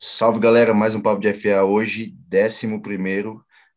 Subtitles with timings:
[0.00, 2.80] Salve galera, mais um Papo de FA hoje, 11,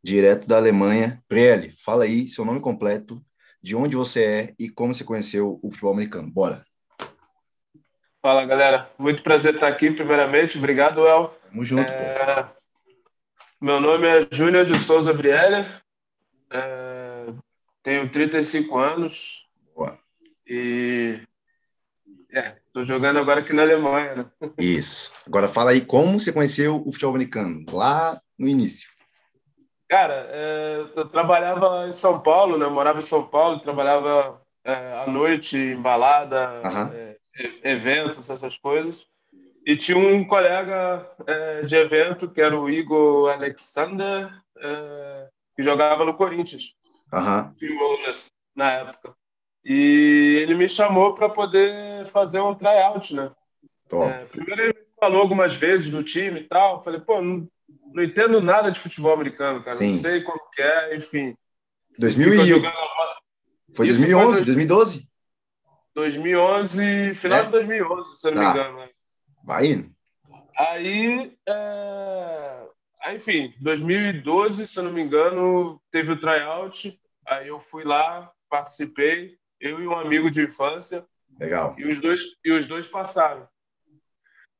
[0.03, 1.19] direto da Alemanha.
[1.27, 3.19] Priele, fala aí seu nome completo,
[3.59, 6.29] de onde você é e como você conheceu o futebol americano.
[6.29, 6.63] Bora!
[8.21, 10.59] Fala galera, muito prazer estar aqui, primeiramente.
[10.59, 11.29] Obrigado, El.
[11.49, 12.47] Tamo junto, é...
[13.59, 15.65] Meu nome é Júnior de Souza Brielle,
[16.51, 17.33] é...
[17.81, 19.97] tenho 35 anos Boa.
[20.45, 21.19] e
[22.31, 24.25] é, tô jogando agora aqui na Alemanha, né?
[24.57, 25.13] Isso.
[25.27, 28.89] Agora fala aí como você conheceu o futebol americano, lá no início.
[29.89, 32.65] Cara, é, eu trabalhava em São Paulo, né?
[32.65, 36.61] Eu morava em São Paulo, trabalhava é, à noite em balada,
[36.93, 37.17] é,
[37.63, 39.05] eventos, essas coisas.
[39.65, 41.07] E tinha um colega
[41.65, 44.31] de evento, que era o Igor Alexander,
[45.55, 46.73] que jogava no Corinthians,
[47.13, 47.53] Aham.
[48.55, 49.15] na época.
[49.63, 53.31] E ele me chamou para poder fazer um tryout, né?
[53.93, 56.77] É, primeiro ele falou algumas vezes do time e tal.
[56.77, 57.47] Eu falei, pô, não,
[57.93, 59.77] não, entendo nada de futebol americano, cara.
[59.77, 59.93] Sim.
[59.93, 61.35] Não sei como que é, enfim.
[61.99, 62.61] 2000 e...
[63.73, 65.09] Foi 2011, foi 2012?
[65.93, 67.43] 2011, final é.
[67.43, 68.45] de 2011, se eu não ah.
[68.45, 68.77] me engano.
[68.79, 68.89] Né?
[69.43, 69.91] Vai indo.
[70.57, 72.67] Aí, é...
[73.03, 76.99] Aí, enfim, 2012, se eu não me engano, teve o tryout.
[77.27, 81.05] Aí eu fui lá, participei eu e um amigo de infância.
[81.39, 81.75] Legal.
[81.77, 83.47] E os dois, e os dois passaram.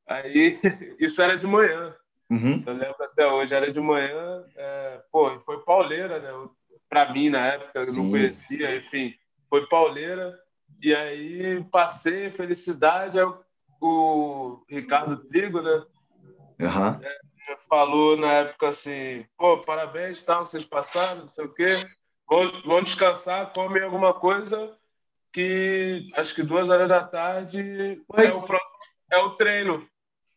[0.08, 0.58] Aí,
[0.98, 1.94] isso era de manhã.
[2.30, 2.62] Uhum.
[2.64, 4.44] Eu lembro até hoje, era de manhã.
[4.56, 6.48] É, pô, foi pauleira, né?
[6.88, 8.02] Para mim, na época, eu Sim.
[8.02, 9.14] não conhecia, enfim.
[9.50, 10.38] Foi pauleira.
[10.80, 13.18] E aí, passei, felicidade.
[13.18, 13.26] Aí,
[13.80, 15.84] o Ricardo Trigo, né?
[16.60, 17.02] Uhum.
[17.02, 21.76] É, falou na época assim: pô, parabéns, tal, vocês passaram, não sei o quê.
[22.28, 24.76] Vão, vão descansar, comem alguma coisa
[25.32, 28.78] que acho que duas horas da tarde é o, próximo,
[29.10, 29.88] é o treino.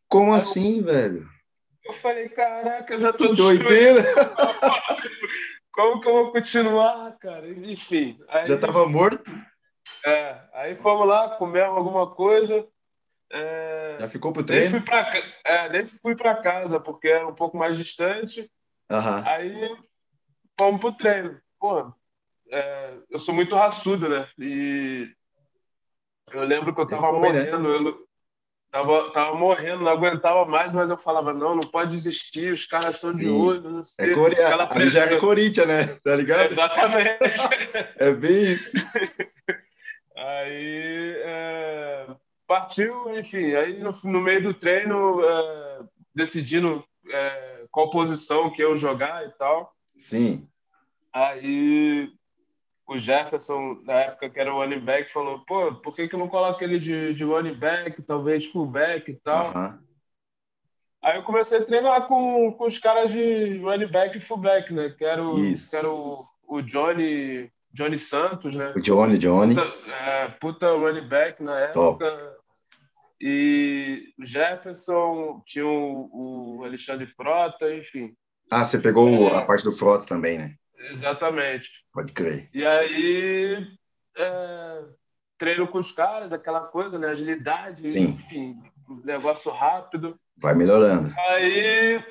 [0.08, 1.28] Como Aí assim, eu, velho?
[1.84, 4.04] Eu falei, caraca, eu já tô doideira.
[5.72, 7.48] Como que eu vou continuar, cara?
[7.50, 8.18] Enfim.
[8.30, 9.30] Aí, já tava morto?
[10.06, 12.66] É, aí fomos lá, comemos alguma coisa.
[13.30, 14.72] É, já ficou pro treino?
[14.72, 15.10] Nem fui pra,
[15.44, 18.50] é, nem fui para casa, porque era um pouco mais distante.
[18.90, 19.28] Uhum.
[19.28, 19.78] Aí
[20.58, 21.42] fomos pro treino.
[21.60, 21.94] Pô,
[22.52, 24.28] é, eu sou muito raçudo, né?
[24.38, 25.10] E
[26.34, 27.20] eu lembro que eu tava né?
[27.20, 27.90] morrendo, né?
[27.90, 28.08] eu
[28.72, 32.96] tava, tava morrendo, não aguentava mais, mas eu falava, não, não pode desistir, os caras
[32.96, 34.12] estão de olho, não sei.
[34.12, 35.86] É Coreia, ali já é Corinthians, né?
[36.04, 36.52] Tá ligado?
[36.52, 37.40] Exatamente.
[37.98, 38.74] é bem isso.
[40.18, 42.08] Aí é,
[42.48, 45.80] partiu, enfim, aí no, no meio do treino, é,
[46.16, 49.76] decidindo é, qual posição que eu jogar e tal.
[49.98, 50.48] Sim.
[51.12, 52.10] Aí
[52.88, 56.28] o Jefferson, na época que era o running back, falou: pô, por que, que não
[56.28, 59.54] coloca ele de, de running back, talvez fullback e tal?
[59.56, 59.80] Uhum.
[61.04, 64.90] Aí eu comecei a treinar com, com os caras de running back e fullback, né?
[64.90, 68.74] Que era o, que era o, o Johnny, Johnny Santos, né?
[68.76, 69.56] O Johnny, Johnny.
[69.56, 72.10] Puta, é, puta running back na época.
[72.10, 72.36] Top.
[73.20, 78.14] E o Jefferson, tinha o, o Alexandre Frota, enfim.
[78.52, 80.56] Ah, você pegou é, a parte do Frota também, né?
[80.92, 81.70] Exatamente.
[81.92, 82.50] Pode crer.
[82.54, 83.68] E aí,
[84.18, 84.84] é,
[85.38, 87.08] treino com os caras, aquela coisa, né?
[87.08, 88.10] Agilidade, Sim.
[88.10, 88.54] enfim,
[89.04, 90.20] negócio rápido.
[90.38, 91.14] Vai melhorando.
[91.30, 92.04] Aí,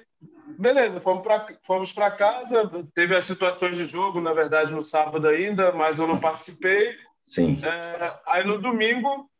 [0.58, 2.70] beleza, fomos para fomos casa.
[2.94, 6.96] Teve as situações de jogo, na verdade, no sábado ainda, mas eu não participei.
[7.20, 7.58] Sim.
[7.62, 9.30] É, aí no domingo,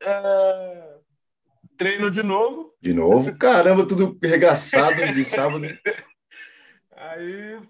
[0.00, 0.98] é,
[1.76, 2.74] treino de novo.
[2.80, 3.36] De novo?
[3.36, 5.66] Caramba, tudo regaçado de sábado.
[7.00, 7.60] Aí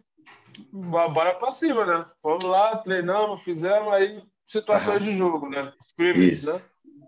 [0.73, 2.07] bora pra cima, né?
[2.23, 5.73] Fomos lá, treinamos, fizemos aí situações de jogo, né?
[5.83, 6.53] Scrimmage, Isso.
[6.53, 6.63] né?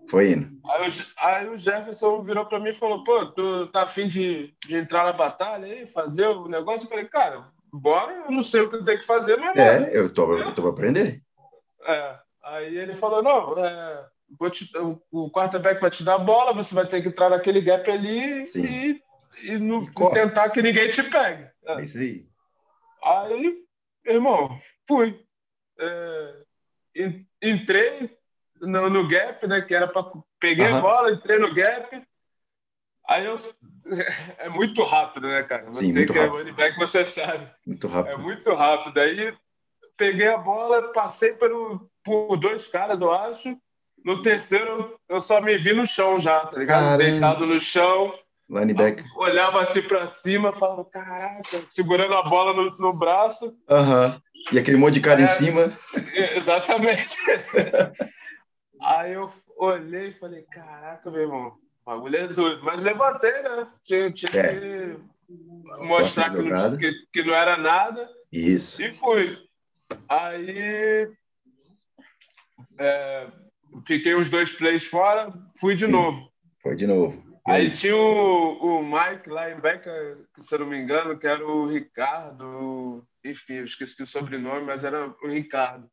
[0.09, 0.59] Foi indo.
[0.65, 4.53] Aí o, aí o Jefferson virou para mim e falou: pô, tu tá afim de,
[4.67, 6.85] de entrar na batalha aí, fazer o negócio?
[6.85, 9.55] Eu falei: cara, bora, eu não sei o que eu tenho que fazer, mas.
[9.55, 9.91] É, bora.
[9.91, 11.21] eu tô, eu tô pra aprender.
[11.85, 12.15] É.
[12.43, 14.05] Aí ele falou: não, é,
[14.37, 14.69] vou te,
[15.11, 18.43] o quarterback vai te dar a bola, você vai ter que entrar naquele gap ali
[18.43, 18.65] Sim.
[18.65, 19.01] e,
[19.43, 21.47] e, no, e tentar que ninguém te pegue.
[21.65, 22.30] É, é isso aí.
[23.03, 23.63] Aí,
[24.05, 25.23] irmão, fui.
[25.79, 26.43] É,
[27.41, 28.15] entrei
[28.61, 29.61] no, no, gap, né?
[29.61, 30.77] Que era para peguei uhum.
[30.77, 32.01] a bola, entrei no gap.
[33.07, 33.35] Aí eu
[34.37, 35.65] é muito rápido, né, cara?
[35.65, 36.19] Você Sim, que rápido.
[36.19, 37.49] é running back, você sabe.
[37.65, 38.11] Muito rápido.
[38.11, 38.99] É muito rápido.
[38.99, 39.33] Aí
[39.97, 43.57] peguei a bola, passei por, por dois caras, eu acho.
[44.03, 46.81] No terceiro, eu só me vi no chão já, tá ligado?
[46.81, 47.03] Caramba.
[47.03, 48.13] Deitado no chão.
[48.51, 49.05] Linebacker.
[49.15, 53.57] Olhava assim para cima, falava, caraca, segurando a bola no, no braço.
[53.69, 54.07] Aham.
[54.07, 54.21] Uhum.
[54.51, 55.77] E aquele monte de cara é, em cima.
[56.35, 57.15] Exatamente.
[58.81, 61.53] Aí eu olhei e falei, caraca, meu irmão,
[61.85, 62.61] O bagulho é doido.
[62.63, 63.67] Mas levantei, né?
[63.83, 64.59] Tinha, tinha é.
[64.59, 64.97] que
[65.79, 68.09] mostrar que não, que, que não, era nada.
[68.31, 68.81] Isso.
[68.81, 69.27] E fui.
[70.09, 71.09] Aí.
[72.77, 73.27] É,
[73.85, 75.91] fiquei uns dois plays fora, fui de Sim.
[75.91, 76.31] novo.
[76.61, 77.30] Foi de novo.
[77.47, 79.91] Aí, tinha o, o Mike lá em Beca,
[80.37, 83.05] se eu não me engano, que era o Ricardo.
[83.23, 85.89] Enfim, eu esqueci o sobrenome, mas era o Ricardo.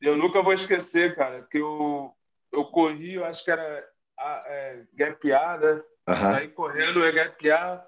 [0.00, 2.12] Eu nunca vou esquecer, cara, que eu,
[2.50, 5.82] eu corri, eu acho que era é, gapear, né?
[6.08, 6.16] Uhum.
[6.16, 7.86] Saí correndo, é gapear.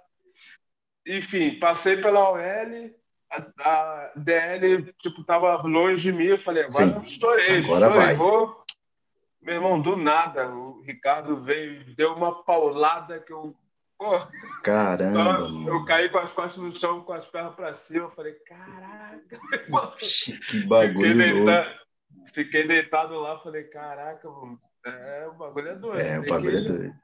[1.07, 2.39] Enfim, passei pela OL,
[3.31, 6.27] a, a, DL, tipo, tava longe de mim.
[6.27, 7.01] Eu falei, agora Sim.
[7.01, 8.15] estourei, agora estourei, vai.
[8.15, 8.64] vou.
[9.45, 13.55] Meu irmão, do nada, o Ricardo veio, deu uma paulada que eu.
[13.99, 14.19] Pô,
[14.63, 15.47] Caramba!
[15.67, 18.07] eu caí com as costas no chão, com as pernas para cima.
[18.07, 19.39] Eu falei, caraca!
[20.51, 21.09] Que bagulho!
[21.09, 21.71] Fiquei deitado,
[22.33, 26.01] fiquei deitado lá, falei, caraca, mano, é, o bagulho é doido.
[26.01, 26.57] É, o bagulho que...
[26.57, 26.95] é doido.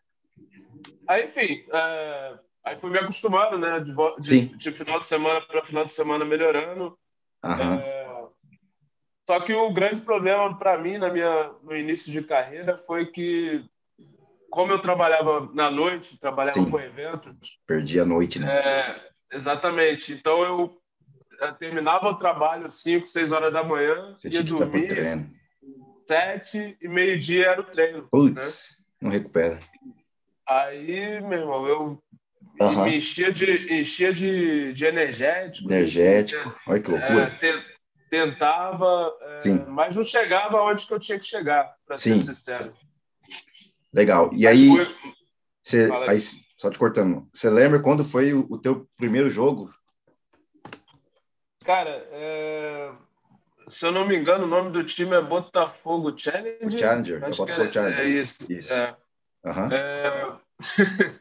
[1.09, 2.39] Aí, enfim, é...
[2.65, 3.81] aí fui me acostumando, né?
[3.81, 6.99] De, de, de final de semana para final de semana melhorando.
[7.45, 7.81] Uhum.
[7.81, 7.90] É...
[9.31, 13.65] Só que o grande problema para mim na minha, no início de carreira foi que,
[14.51, 16.69] como eu trabalhava na noite, trabalhava Sim.
[16.69, 17.57] com eventos.
[17.65, 18.53] Perdi a noite, né?
[18.53, 19.01] É,
[19.33, 20.13] exatamente.
[20.13, 20.77] Então eu,
[21.41, 24.89] eu terminava o trabalho 5, 6 horas da manhã, Você ia dormir
[26.09, 28.09] sete e meio-dia era o treino.
[28.11, 28.85] Putz, né?
[29.03, 29.61] não recupera.
[30.45, 32.03] Aí, meu irmão, eu
[32.61, 32.85] uhum.
[32.85, 35.71] me enchia de, enchia de, de energético.
[35.71, 37.39] Energético, olha que loucura.
[37.41, 37.80] É,
[38.11, 42.75] tentava, é, mas não chegava onde que eu tinha que chegar, para ser sincero.
[43.93, 44.31] Legal.
[44.35, 44.69] E aí,
[45.63, 46.19] você, aí,
[46.57, 49.71] só te cortando, você lembra quando foi o, o teu primeiro jogo?
[51.65, 52.91] Cara, é
[53.71, 56.79] se eu não me engano, o nome do time é Botafogo Challenger.
[56.79, 58.01] Challenger, Acho é Botafogo é, Challenger.
[58.01, 58.53] É isso.
[58.53, 58.73] isso.
[58.75, 58.97] É.
[59.45, 60.39] Uhum.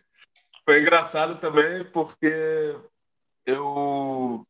[0.65, 2.75] Foi engraçado também porque
[3.45, 4.45] eu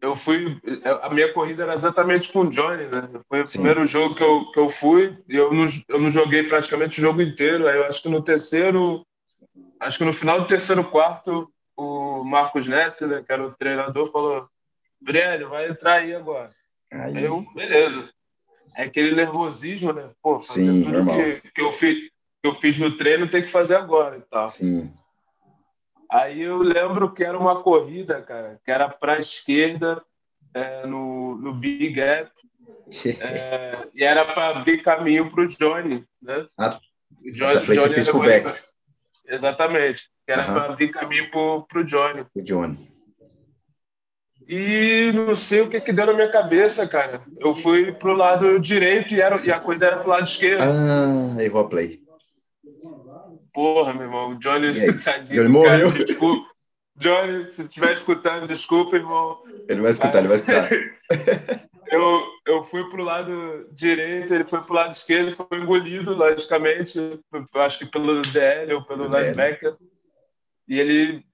[0.00, 3.08] eu fui a minha corrida era exatamente com o Johnny, né?
[3.28, 3.58] Foi Sim.
[3.58, 6.98] o primeiro jogo que eu, que eu fui e eu não, eu não joguei praticamente
[6.98, 7.66] o jogo inteiro.
[7.66, 9.04] Aí eu acho que no terceiro,
[9.80, 14.48] acho que no final do terceiro quarto, o Marcos Nessler, que era o treinador, falou:
[15.00, 16.50] Brélio, vai entrar aí agora.
[16.92, 17.24] Aí.
[17.24, 18.08] Eu, beleza.
[18.76, 20.10] É aquele nervosismo, né?
[20.22, 21.04] Pô, Sim, tudo.
[21.04, 22.08] Que, que, eu fiz,
[22.42, 24.46] que eu fiz no treino tem que fazer agora e tal.
[24.46, 24.92] Sim.
[26.10, 30.02] Aí eu lembro que era uma corrida, cara, que era para a esquerda,
[30.54, 32.30] é, no, no Big Gap,
[33.20, 36.46] é, e era para abrir caminho para o Johnny, né?
[36.58, 36.78] Ah,
[37.32, 38.58] Johnny, Johnny
[39.26, 40.54] Exatamente, que era uhum.
[40.54, 42.24] para abrir caminho para o Johnny.
[42.34, 42.88] O Johnny.
[44.48, 47.20] E não sei o que, que deu na minha cabeça, cara.
[47.38, 50.62] Eu fui pro lado direito e, era, e a corrida era pro lado esquerdo.
[50.62, 52.00] Ah, errou a play.
[53.58, 54.30] Porra, meu irmão.
[54.30, 54.72] O Johnny,
[55.02, 55.90] tadinho, Johnny morreu.
[55.90, 56.48] Cara, desculpa.
[56.94, 59.42] Johnny, se estiver escutando, desculpa, irmão.
[59.68, 60.70] Ele vai escutar, ele vai escutar.
[61.90, 67.00] eu, eu fui pro lado direito, ele foi pro lado esquerdo, foi engolido, logicamente,
[67.56, 69.76] acho que pelo DL ou pelo linebacker.
[70.68, 71.24] E ele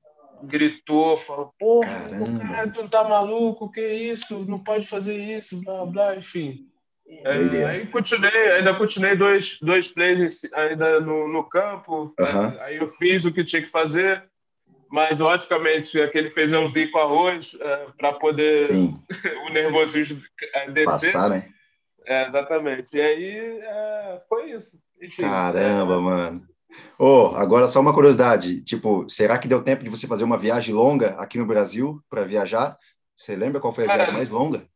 [0.44, 2.08] gritou, falou, porra,
[2.40, 6.70] cara, tu não tá maluco, que isso, não pode fazer isso, blá, blá, enfim.
[7.22, 12.60] É, aí continuei, ainda continuei dois, dois plays ainda no, no campo, uhum.
[12.60, 14.24] aí eu fiz o que tinha que fazer,
[14.90, 18.68] mas logicamente aquele feijãozinho com arroz é, para poder
[19.46, 20.20] o nervosismo
[20.54, 21.12] é, descer.
[21.12, 21.48] Passar, né?
[22.06, 22.96] É, exatamente.
[22.96, 24.78] E aí é, foi isso.
[25.00, 26.46] Enfim, Caramba, mano.
[26.98, 30.74] Oh, agora só uma curiosidade, tipo, será que deu tempo de você fazer uma viagem
[30.74, 32.76] longa aqui no Brasil para viajar?
[33.16, 34.66] Você lembra qual foi a viagem mais longa?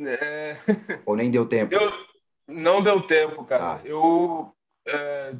[0.00, 0.56] É...
[1.04, 1.74] Ou nem deu tempo?
[1.74, 1.92] Eu...
[2.48, 3.74] Não deu tempo, cara.
[3.74, 3.80] Ah.
[3.84, 4.52] Eu
[4.86, 5.34] é...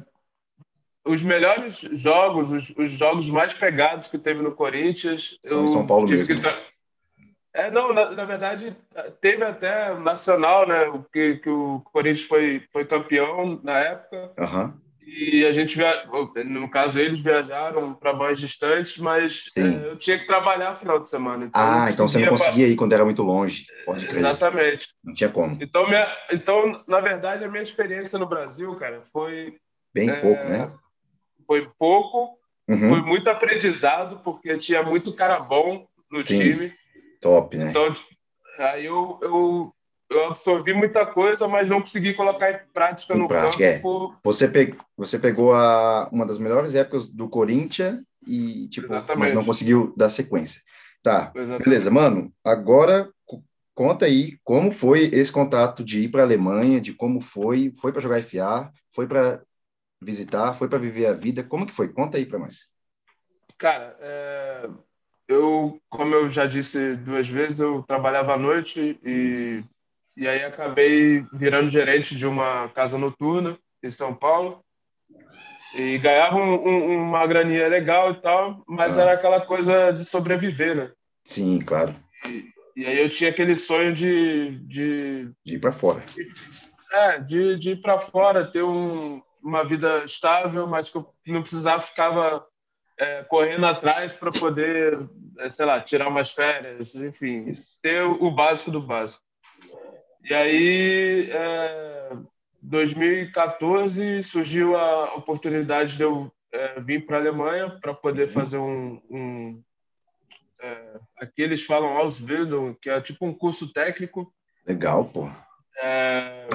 [1.05, 6.07] os melhores jogos, os, os, jogos mais pegados que teve no Corinthians, São São Paulo
[6.07, 6.35] mesmo.
[7.55, 8.75] É, não, na, na, verdade,
[9.21, 10.85] teve até nacional, né?
[11.11, 14.31] Que, que o Corinthians foi, foi campeão na época.
[14.39, 14.73] Uhum.
[15.05, 16.05] E a gente, via...
[16.45, 21.09] no caso, eles viajaram para mais distantes, mas é, eu tinha que trabalhar final de
[21.09, 21.45] semana.
[21.45, 22.73] Então ah, então você não conseguia pra...
[22.73, 24.19] ir quando era muito longe, pode crer.
[24.19, 24.87] Exatamente.
[25.03, 25.57] Não tinha como.
[25.61, 26.07] Então, minha...
[26.31, 29.55] então, na verdade, a minha experiência no Brasil, cara, foi...
[29.93, 30.15] Bem é...
[30.15, 30.71] pouco, né?
[31.45, 32.37] Foi pouco,
[32.69, 32.89] uhum.
[32.89, 36.39] foi muito aprendizado, porque tinha muito cara bom no Sim.
[36.39, 36.73] time.
[37.21, 37.69] Top, né?
[37.69, 37.93] Então,
[38.57, 39.73] aí eu, eu
[40.09, 44.13] eu absorvi muita coisa, mas não consegui colocar em prática em no prática, campo.
[44.13, 44.17] É.
[44.23, 44.75] Você, pe...
[44.97, 46.09] você pegou a...
[46.11, 50.61] uma das melhores épocas do Corinthians e, tipo, mas não conseguiu dar sequência.
[51.01, 51.65] Tá, Exatamente.
[51.65, 51.91] beleza.
[51.91, 53.09] Mano, agora
[53.75, 57.91] conta aí como foi esse contato de ir para a Alemanha, de como foi, foi
[57.91, 59.41] para jogar FA, foi para
[60.01, 61.43] visitar, foi para viver a vida.
[61.43, 61.91] Como que foi?
[61.91, 62.67] Conta aí para nós.
[63.57, 64.69] Cara, é...
[65.27, 69.63] eu, como eu já disse duas vezes, eu trabalhava à noite e,
[70.15, 74.63] e aí acabei virando gerente de uma casa noturna em São Paulo
[75.73, 79.01] e ganhava um, um, uma graninha legal e tal, mas ah.
[79.01, 80.91] era aquela coisa de sobreviver, né?
[81.25, 81.95] Sim, claro.
[82.27, 84.59] E, e aí eu tinha aquele sonho de.
[84.67, 86.03] De, de ir para fora.
[86.91, 91.41] É, de, de ir para fora, ter um, uma vida estável, mas que eu não
[91.41, 92.45] precisava ficava
[92.99, 97.79] é, correndo atrás para poder, é, sei lá, tirar umas férias, enfim, Isso.
[97.81, 99.23] ter o básico do básico.
[100.23, 102.11] E aí, é,
[102.61, 108.33] 2014 surgiu a oportunidade de eu é, vir para a Alemanha para poder uhum.
[108.33, 109.63] fazer um, um
[110.61, 114.33] é, aqui eles falam Ausbildung, que é tipo um curso técnico.
[114.65, 115.29] Legal, pô.
[115.81, 116.47] É,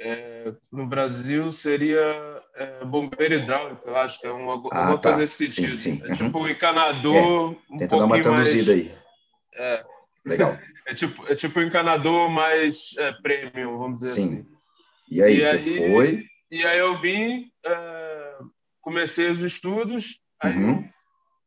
[0.00, 5.10] é, no Brasil seria é, bombeiro hidráulico, eu acho que é uma, ah, uma tá.
[5.10, 5.78] coisa nesse sentido.
[5.78, 6.02] Sim, sim.
[6.04, 7.14] É tipo um encanador.
[7.14, 7.74] É.
[7.74, 8.86] Um Tenta dar uma traduzida mais...
[8.86, 8.94] aí.
[9.54, 9.84] É.
[10.24, 10.58] Legal.
[10.86, 14.24] É tipo, é tipo um encanador mais é, premium, vamos dizer sim.
[14.24, 14.46] assim.
[15.10, 16.24] E aí, e você aí, foi?
[16.50, 18.34] E aí eu vim, é,
[18.80, 20.88] comecei os estudos, aí, uhum.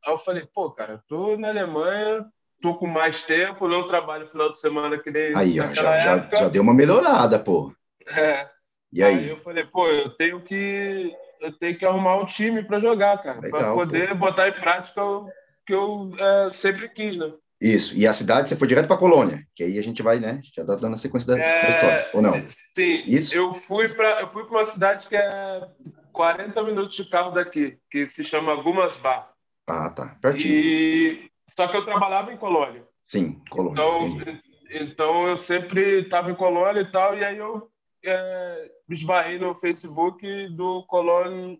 [0.05, 2.25] aí, eu falei, pô, cara, tô na Alemanha,
[2.61, 6.29] tô com mais tempo, não trabalho final de semana que nem Aí, ó, já, já,
[6.35, 7.73] já deu uma melhorada, pô.
[8.07, 8.49] É.
[8.91, 9.19] E aí?
[9.19, 13.17] aí eu falei, pô, eu tenho que eu tenho que arrumar um time para jogar,
[13.23, 14.15] cara, para poder pô.
[14.15, 15.29] botar em prática o
[15.65, 17.31] que eu é, sempre quis, né?
[17.61, 17.97] Isso.
[17.97, 20.41] E a cidade, você foi direto para Colônia, que aí a gente vai, né?
[20.55, 22.33] Já tá dando a sequência da, é, da história, ou não?
[22.75, 23.03] Sim.
[23.05, 23.35] Isso?
[23.35, 25.67] Eu fui para eu fui para uma cidade que é
[26.13, 29.31] 40 minutos de carro daqui, que se chama Gumasbar.
[29.67, 30.17] Ah, tá.
[30.21, 30.53] Pertinho.
[30.53, 32.83] E só que eu trabalhava em Colônia.
[33.03, 33.73] Sim, Colônia.
[33.73, 37.69] Então, então eu sempre estava em Colônia e tal, e aí eu
[38.05, 41.57] é, esbarrei no Facebook do Colônia.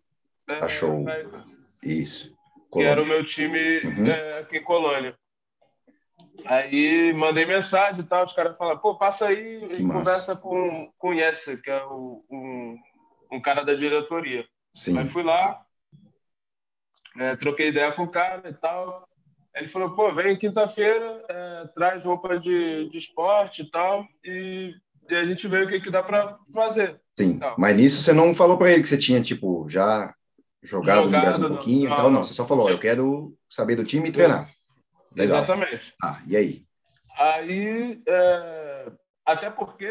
[0.48, 1.06] É, Achou.
[1.84, 2.34] Isso.
[2.70, 2.96] Colônia.
[2.96, 4.08] Que era o meu time uhum.
[4.08, 5.18] é, aqui em Colônia.
[6.46, 10.00] Aí mandei mensagem e tal, os caras falaram, pô, passa aí que e massa.
[10.00, 12.78] conversa com, com o Yesser, que é o, um,
[13.32, 14.46] um cara da diretoria.
[14.74, 14.98] Sim.
[14.98, 15.64] Aí fui lá,
[17.18, 19.08] é, troquei ideia com o cara e tal.
[19.56, 24.74] Ele falou, pô, vem quinta-feira, é, traz roupa de, de esporte e tal, e,
[25.10, 27.00] e a gente vê o que, que dá para fazer.
[27.18, 30.14] Sim, então, mas nisso você não falou para ele que você tinha, tipo, já
[30.64, 33.36] jogado, jogado no Brasil um pouquinho não, e tal, não, você só falou, eu quero
[33.50, 34.50] saber do time e treinar.
[35.20, 35.44] Legal.
[35.44, 35.94] Exatamente.
[36.02, 36.66] Ah, e aí?
[37.18, 38.92] Aí, é,
[39.26, 39.86] até porque,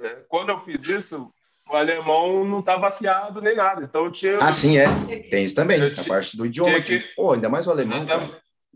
[0.00, 1.30] é, quando eu fiz isso,
[1.68, 3.82] o alemão não estava afiado nem nada.
[3.84, 4.38] Então eu tinha.
[4.38, 4.86] Ah, sim, é.
[5.30, 6.80] Tem isso também, a parte do idioma.
[6.80, 7.00] Que...
[7.14, 8.04] Pô, ainda mais o alemão.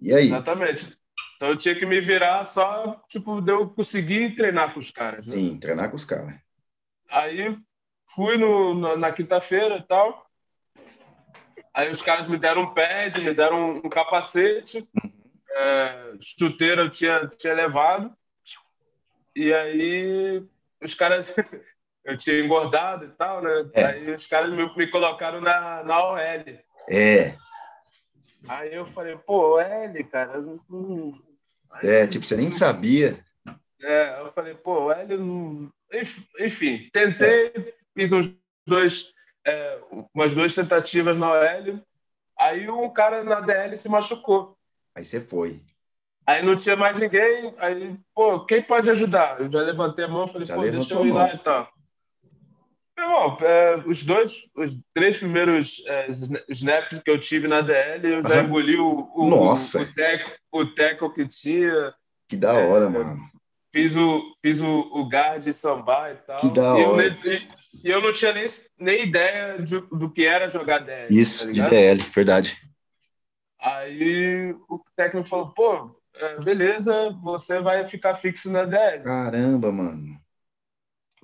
[0.00, 0.26] E aí?
[0.26, 0.94] Exatamente.
[1.36, 5.26] Então eu tinha que me virar só, tipo, de eu conseguir treinar com os caras.
[5.26, 5.32] Né?
[5.32, 6.34] Sim, treinar com os caras.
[7.10, 7.54] Aí
[8.14, 10.26] fui no, na, na quinta-feira e tal.
[11.74, 14.86] Aí os caras me deram um pad, me deram um, um capacete.
[15.58, 18.14] É, chuteira eu tinha, tinha levado.
[19.34, 20.42] E aí
[20.82, 21.34] os caras.
[22.04, 23.68] eu tinha engordado e tal, né?
[23.74, 23.84] É.
[23.84, 26.18] Aí os caras me, me colocaram na, na OL.
[26.88, 27.34] É.
[28.48, 30.38] Aí eu falei, pô, L, cara.
[30.70, 31.18] Hum.
[31.82, 33.18] é, tipo, você nem sabia.
[33.82, 35.16] É, eu falei, pô, L.
[35.16, 35.70] Hum.
[36.38, 37.74] Enfim, tentei, é.
[37.94, 38.32] fiz uns
[38.66, 39.12] dois,
[39.44, 39.80] é,
[40.14, 41.80] umas duas tentativas na OL.
[42.38, 44.55] Aí um cara na DL se machucou.
[44.96, 45.60] Aí você foi.
[46.26, 49.38] Aí não tinha mais ninguém, aí, pô, quem pode ajudar?
[49.40, 51.68] Eu já levantei a mão e falei, já pô, deixa eu ir lá e tal.
[52.96, 56.08] Meu irmão, é, os dois, os três primeiros é,
[56.48, 59.80] snaps que eu tive na DL, eu já engoli o, o, Nossa.
[59.80, 61.94] o, o, teco, o teco que tinha.
[62.26, 63.20] Que da hora, é, mano.
[63.70, 66.38] Fiz o, fiz o, o guard de sambar e tal.
[66.38, 67.18] Que da e hora.
[67.22, 67.48] Eu, e,
[67.84, 68.46] e eu não tinha nem,
[68.78, 71.14] nem ideia de, do que era jogar DL.
[71.14, 72.65] Isso, tá de DL, verdade.
[73.66, 79.02] Aí o técnico falou, pô, é, beleza, você vai ficar fixo na DL.
[79.02, 80.16] Caramba, mano.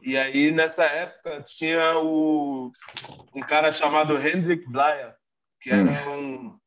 [0.03, 2.73] E aí, nessa época, tinha o,
[3.33, 5.15] um cara chamado Hendrik Blaya,
[5.61, 6.47] que era hum.
[6.47, 6.59] um.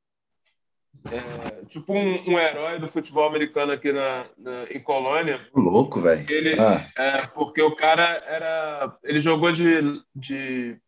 [1.12, 5.46] É, tipo um, um, herói do futebol americano aqui na, na em Colônia.
[5.54, 6.26] Louco, velho.
[6.32, 6.90] Ele ah.
[6.98, 10.80] é, porque o cara era, ele jogou de, de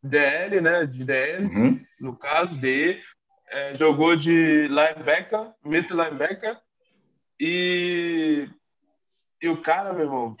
[0.00, 0.86] DL, né?
[0.86, 1.78] De DL, uhum.
[2.00, 3.02] no caso DE,
[3.48, 6.58] é, jogou de linebacker, mid linebacker,
[7.38, 8.48] e,
[9.42, 10.36] e o cara, meu irmão,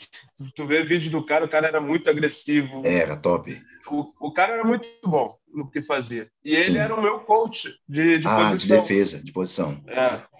[0.54, 2.82] tu vê o vídeo do cara, o cara era muito agressivo.
[2.84, 3.60] Era top.
[3.88, 6.30] O, o cara era muito bom no que fazia.
[6.44, 6.72] E Sim.
[6.72, 8.56] ele era o meu coach de, de ah, posição.
[8.56, 9.80] de defesa, de posição.
[9.86, 10.36] É.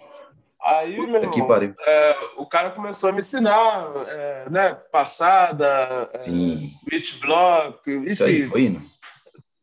[0.61, 6.73] Aí, meu irmão, é, o cara começou a me ensinar, é, né, passada, Sim.
[6.85, 8.05] é, beach block, enfim.
[8.05, 8.96] Isso aí, foi indo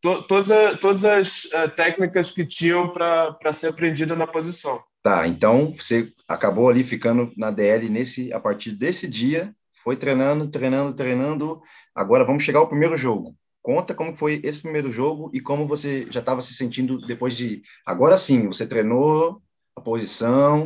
[0.04, 4.82] to, todas, todas as uh, técnicas que tinham para ser aprendida na posição.
[5.02, 10.46] Tá, então você acabou ali ficando na DL nesse a partir desse dia, foi treinando,
[10.48, 11.62] treinando, treinando.
[11.94, 13.34] Agora vamos chegar ao primeiro jogo.
[13.62, 17.62] Conta como foi esse primeiro jogo e como você já estava se sentindo depois de.
[17.86, 19.40] Agora sim, você treinou
[19.74, 20.64] a posição,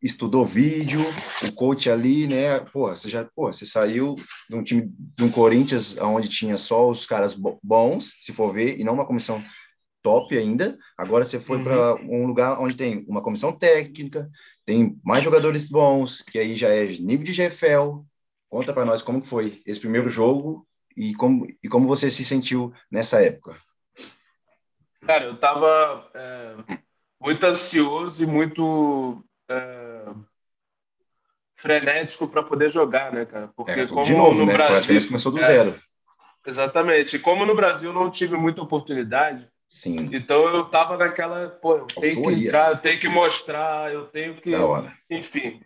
[0.00, 1.00] estudou vídeo,
[1.44, 2.60] o coach ali, né?
[2.60, 4.14] Pô, você já, pô, você saiu
[4.48, 8.78] de um time de um Corinthians onde tinha só os caras bons, se for ver,
[8.78, 9.42] e não uma comissão
[10.02, 10.76] top ainda.
[10.98, 11.64] Agora você foi uhum.
[11.64, 14.28] para um lugar onde tem uma comissão técnica,
[14.66, 18.04] tem mais jogadores bons, que aí já é nível de GFL.
[18.48, 22.72] Conta para nós como foi esse primeiro jogo e como e como você se sentiu
[22.90, 23.56] nessa época.
[25.06, 26.56] Cara, eu tava é,
[27.20, 30.12] muito ansioso e muito é,
[31.56, 33.48] frenético para poder jogar, né, cara?
[33.56, 34.52] Porque é, como de novo, no né?
[34.52, 35.82] Brasil começou do é, zero.
[36.46, 37.16] Exatamente.
[37.16, 40.10] E como no Brasil não tive muita oportunidade, Sim.
[40.12, 44.34] Então eu tava naquela, pô, eu tenho que entrar, eu tenho que mostrar, eu tenho
[44.34, 44.52] que,
[45.08, 45.62] enfim.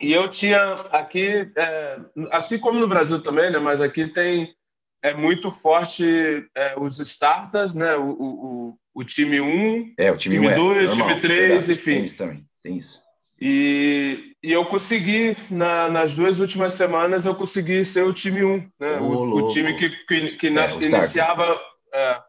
[0.00, 2.00] E eu tinha aqui, é,
[2.32, 3.58] assim como no Brasil também, né?
[3.58, 4.56] Mas aqui tem
[5.02, 7.94] é muito forte é, os starters, né?
[7.94, 11.84] O, o, o time 1, é, o time 2, é, time 3, enfim.
[11.84, 13.04] Tem isso também, tem isso.
[13.40, 18.70] E, e eu consegui, na, nas duas últimas semanas, eu consegui ser o time 1,
[18.80, 18.98] né?
[19.00, 21.60] o, o, time que, que, que é, iniciava.
[21.92, 22.22] É,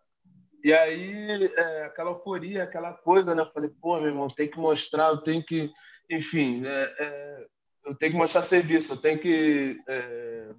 [0.61, 3.43] e aí, é, aquela euforia, aquela coisa, né?
[3.43, 5.71] Eu falei, pô, meu irmão, tem que mostrar, eu tenho que.
[6.11, 7.45] Enfim, é, é,
[7.85, 10.49] eu tenho que mostrar serviço, eu tenho que é,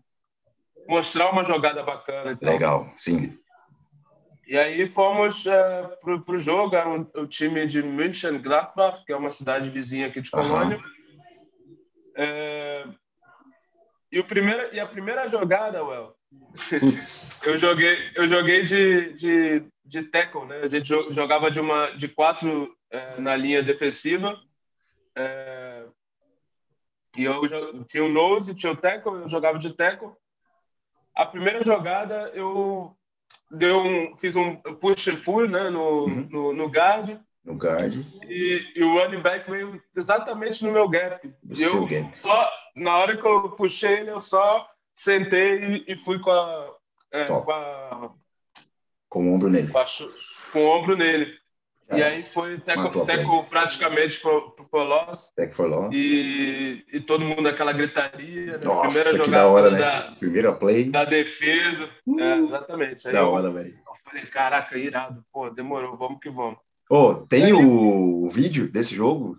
[0.88, 2.38] mostrar uma jogada bacana.
[2.40, 3.37] Legal, sim.
[4.47, 5.83] E aí fomos é,
[6.25, 10.21] para o jogo, era um, o time de München-Gladbach, que é uma cidade vizinha aqui
[10.21, 10.76] de Colônia.
[10.76, 10.85] Uhum.
[12.15, 12.87] É,
[14.12, 16.17] e, o primeiro, e a primeira jogada, Well,
[17.45, 20.61] eu joguei, eu joguei de, de, de tackle, né?
[20.62, 24.41] A gente jogava de, uma, de quatro é, na linha defensiva.
[25.17, 25.87] É,
[27.17, 27.41] e eu
[27.85, 30.13] tinha o nose, tinha o tackle, eu jogava de tackle.
[31.15, 32.97] A primeira jogada eu
[33.50, 36.28] deu um, fiz um push and pull né, no, uhum.
[36.30, 37.19] no, no guard.
[37.45, 37.95] No guard.
[38.28, 41.32] E, e, o running back veio exatamente no meu gap.
[41.45, 42.17] No eu gap.
[42.19, 46.75] só na hora que eu puxei ele, eu só sentei e, e fui com a,
[47.13, 48.11] é, com a,
[49.09, 49.69] com o ombro nele.
[49.69, 49.85] Com, a,
[50.52, 51.32] com o ombro nele.
[51.95, 55.33] E aí foi teco, teco praticamente for, for loss.
[55.37, 55.95] Tech for loss.
[55.95, 58.59] E, e todo mundo naquela gritaria.
[58.59, 58.61] Né?
[58.65, 59.79] Nossa, Primeira que jogada da hora, né?
[59.79, 60.85] Da, Primeira play.
[60.91, 61.89] Da defesa.
[62.05, 63.07] Uh, é, exatamente.
[63.07, 63.71] Aí da eu, hora, velho.
[63.71, 65.25] Eu falei, caraca, irado.
[65.33, 66.59] Pô, demorou, vamos que vamos.
[66.91, 69.39] Ô, oh, tem aí, o vídeo desse jogo?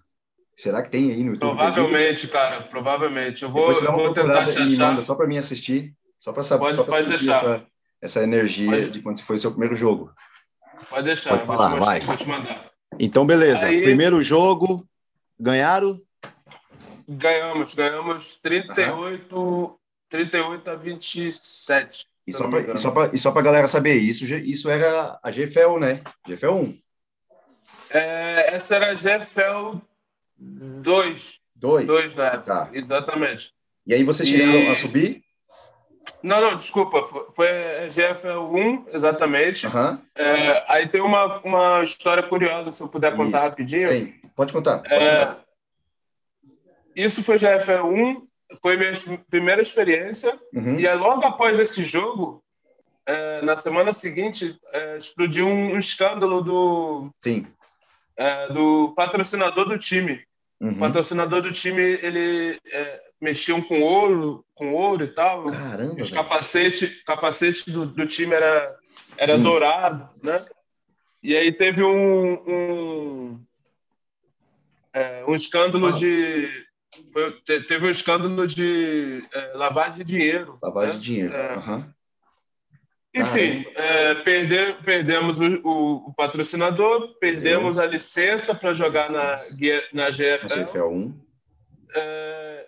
[0.55, 1.55] Será que tem aí no YouTube?
[1.55, 3.43] Provavelmente, cara, provavelmente.
[3.43, 6.33] Eu vou, Depois você dá uma vou tentar te manda só para mim assistir, só
[6.33, 7.67] para saber, pode, só para sentir essa,
[8.01, 8.89] essa energia pode.
[8.89, 10.11] de quando foi o seu primeiro jogo.
[10.89, 11.31] Pode deixar.
[11.31, 11.99] Pode falar, vou vai.
[11.99, 12.71] Vou te mandar.
[12.99, 13.67] Então, beleza.
[13.67, 14.87] Aí, Primeiro jogo,
[15.39, 16.01] ganharam?
[17.07, 19.75] Ganhamos, ganhamos 38, uhum.
[20.09, 22.05] 38 a 27.
[22.25, 25.31] E só, pra, e, só pra, e só pra galera saber, isso, isso era a
[25.31, 26.01] GFL, né?
[26.27, 26.77] GFL 1.
[27.89, 29.79] É, essa era a GFL
[30.37, 31.39] 2.
[31.55, 31.87] 2?
[31.87, 32.69] 2 na época, tá.
[32.73, 33.53] exatamente.
[33.85, 34.67] E aí vocês chegaram e...
[34.67, 35.23] a subir?
[36.23, 37.03] Não, não, desculpa.
[37.35, 37.47] Foi
[37.89, 39.67] GFL 1, exatamente.
[39.67, 39.99] Uhum.
[40.15, 43.47] É, aí tem uma, uma história curiosa, se eu puder contar isso.
[43.49, 43.89] rapidinho.
[43.89, 44.13] Tem.
[44.35, 44.79] Pode contar.
[44.79, 45.43] Pode é, contar.
[46.95, 48.25] Isso foi GFL 1,
[48.61, 48.91] foi minha
[49.29, 50.37] primeira experiência.
[50.53, 50.79] Uhum.
[50.79, 52.43] E logo após esse jogo,
[53.05, 57.47] é, na semana seguinte, é, explodiu um, um, escândalo do, Sim.
[58.17, 60.23] É, do patrocinador do time.
[60.59, 60.71] Uhum.
[60.71, 65.45] O patrocinador do time, ele é, mexiam com ouro, com ouro e tal.
[65.45, 68.75] Caramba, Os capacete, capacete do, do time era,
[69.17, 70.43] era dourado, né?
[71.23, 73.45] E aí teve um, um,
[74.93, 75.99] é, um escândalo Fala.
[75.99, 76.67] de
[77.11, 77.31] foi,
[77.67, 80.57] teve um escândalo de é, lavagem de dinheiro.
[80.61, 80.99] Lavagem né?
[80.99, 81.35] de dinheiro.
[81.35, 81.85] É, uhum.
[83.15, 87.83] Enfim, é, perder, perdemos o, o, o, patrocinador, perdemos Eu.
[87.83, 89.57] a licença para jogar licença.
[89.93, 90.47] na, na GFL.
[90.47, 91.19] Na GFL 1.
[91.95, 92.67] É,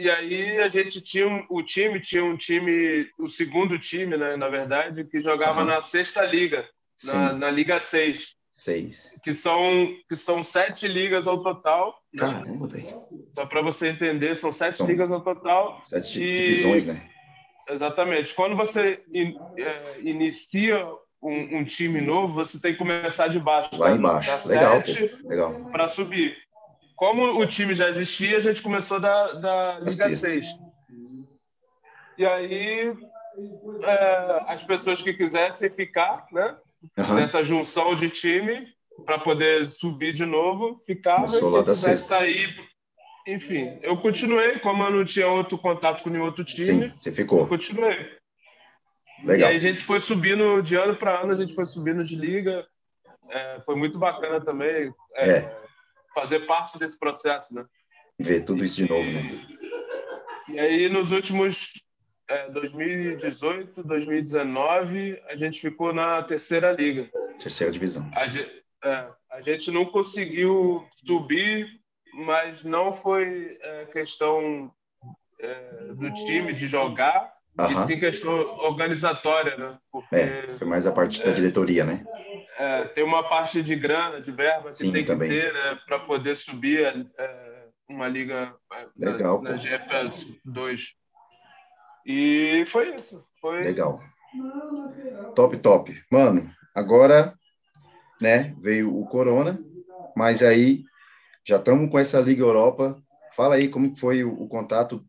[0.00, 4.48] e aí a gente tinha o time, tinha um time, o segundo time, né, na
[4.48, 5.66] verdade, que jogava uhum.
[5.66, 6.66] na sexta liga,
[7.04, 8.34] na, na, Liga 6.
[8.50, 9.14] Seis.
[9.22, 11.94] Que são, que são sete ligas ao total.
[12.16, 13.04] Caramba, velho.
[13.34, 15.80] Só para você entender, são sete são ligas ao total.
[15.84, 16.48] Sete e...
[16.48, 17.08] divisões, né?
[17.68, 18.34] Exatamente.
[18.34, 20.84] Quando você in, é, inicia
[21.22, 23.70] um, um, time novo, você tem que começar de baixo.
[23.74, 23.96] Lá tá?
[23.96, 24.48] embaixo.
[24.48, 24.82] legal,
[25.24, 25.70] legal.
[25.70, 26.36] Para subir.
[27.00, 30.46] Como o time já existia, a gente começou da, da Liga 6.
[32.18, 32.94] E aí
[33.82, 36.58] é, as pessoas que quisessem ficar, né?
[36.98, 37.14] Uhum.
[37.14, 38.68] Nessa junção de time
[39.06, 42.54] para poder subir de novo, ficava e quem quisesse sair.
[43.26, 46.90] Enfim, eu continuei, como eu não tinha outro contato com nenhum outro time.
[46.90, 47.46] Sim, você ficou.
[47.46, 47.96] continuei.
[49.24, 49.48] Legal.
[49.48, 52.14] E aí a gente foi subindo de ano para ano, a gente foi subindo de
[52.14, 52.66] liga.
[53.30, 55.59] É, foi muito bacana também é, é.
[56.14, 57.64] Fazer parte desse processo, né?
[58.18, 59.28] Ver tudo isso de novo, né?
[60.48, 61.82] E aí, nos últimos
[62.28, 67.10] é, 2018, 2019, a gente ficou na terceira liga.
[67.38, 68.08] Terceira divisão.
[68.14, 71.68] A gente, é, a gente não conseguiu subir,
[72.14, 74.72] mas não foi é, questão
[75.38, 77.72] é, do time de jogar, Uhum.
[77.72, 79.78] E sim questão organizatória, né?
[79.90, 82.04] Porque, é, foi mais a parte da diretoria, né?
[82.60, 85.30] É, tem uma parte de grana, de verba sim, que tem também.
[85.30, 85.78] que ter, né?
[85.86, 86.84] Para poder subir
[87.16, 90.10] é, uma liga é, Legal, na, na GFL
[90.44, 90.94] 2.
[92.04, 93.24] E foi isso.
[93.40, 93.62] Foi...
[93.62, 93.98] Legal.
[95.34, 96.04] Top, top.
[96.12, 97.34] Mano, agora,
[98.20, 99.58] né, veio o Corona,
[100.14, 100.84] mas aí
[101.42, 103.02] já estamos com essa Liga Europa.
[103.32, 105.02] Fala aí como foi o, o contato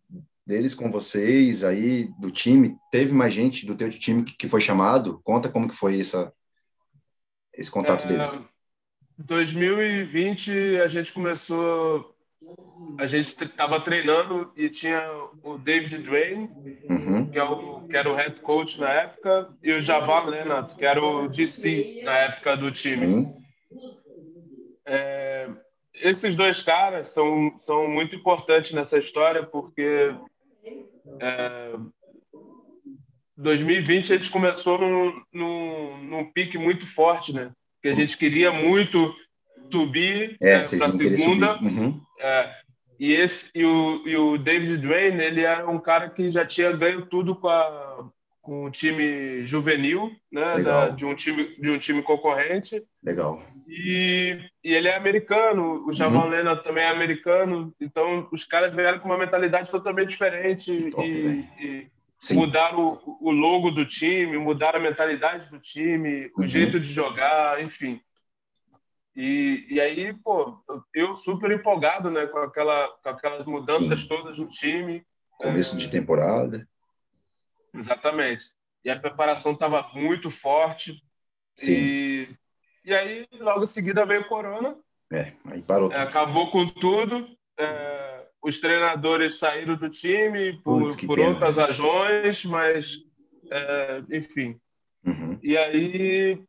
[0.47, 2.77] deles com vocês aí do time?
[2.89, 5.19] Teve mais gente do teu time que, que foi chamado?
[5.21, 6.31] Conta como que foi essa,
[7.53, 8.39] esse contato é, deles.
[9.17, 12.15] 2020 a gente começou,
[12.97, 15.01] a gente estava treinando e tinha
[15.43, 16.49] o David Drain,
[16.89, 17.29] uhum.
[17.29, 20.85] que, é o, que era o head coach na época, e o Javal Leonard, que
[20.85, 23.35] era o DC na época do time.
[24.85, 25.47] É,
[25.93, 30.15] esses dois caras são, são muito importantes nessa história porque
[31.19, 31.75] é,
[33.41, 37.51] 2020 a gente começou num, num, num, pique muito forte, né?
[37.81, 39.13] Que a gente queria muito
[39.71, 41.61] subir é, é para a segunda.
[41.61, 41.99] Uhum.
[42.19, 42.51] É,
[42.99, 46.71] e, esse, e, o, e o David Drain, ele era um cara que já tinha
[46.71, 48.09] ganho tudo com, a,
[48.41, 50.61] com o time juvenil, né?
[50.61, 52.83] Da, de, um time, de um time concorrente.
[53.03, 53.43] Legal.
[53.67, 56.29] E, e ele é americano, o Jamal uhum.
[56.29, 61.87] Leonard também é americano, então os caras vieram com uma mentalidade totalmente diferente Top, e,
[62.29, 66.47] e mudaram o, o, logo do time, mudaram a mentalidade do time, o uhum.
[66.47, 68.01] jeito de jogar, enfim.
[69.15, 74.07] E, e aí, pô, eu super empolgado, né, com, aquela, com aquelas mudanças Sim.
[74.07, 75.05] todas no time.
[75.37, 75.77] Começo é...
[75.77, 76.67] de temporada.
[77.73, 78.43] Exatamente.
[78.83, 81.03] E a preparação estava muito forte.
[81.55, 81.71] Sim.
[81.71, 82.41] E
[82.83, 84.75] e aí, logo em seguida, veio o Corona.
[85.11, 85.91] É, aí parou.
[85.91, 87.27] É, acabou com tudo.
[87.57, 92.99] É, os treinadores saíram do time por, Puts, por outras razões, mas,
[93.49, 94.59] é, enfim.
[95.05, 95.37] Uhum.
[95.41, 96.41] E aí,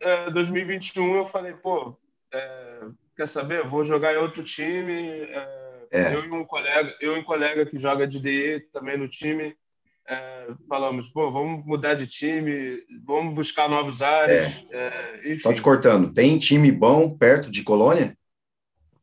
[0.00, 1.96] é, 2021, eu falei, pô,
[2.32, 2.80] é,
[3.16, 3.66] quer saber?
[3.66, 5.22] Vou jogar em outro time.
[5.92, 9.08] É, eu, e um colega, eu e um colega que joga de DE também no
[9.08, 9.56] time
[10.10, 14.64] é, falamos, pô, vamos mudar de time, vamos buscar novos ares.
[14.72, 15.32] É.
[15.32, 18.18] É, Só te cortando, tem time bom perto de Colônia?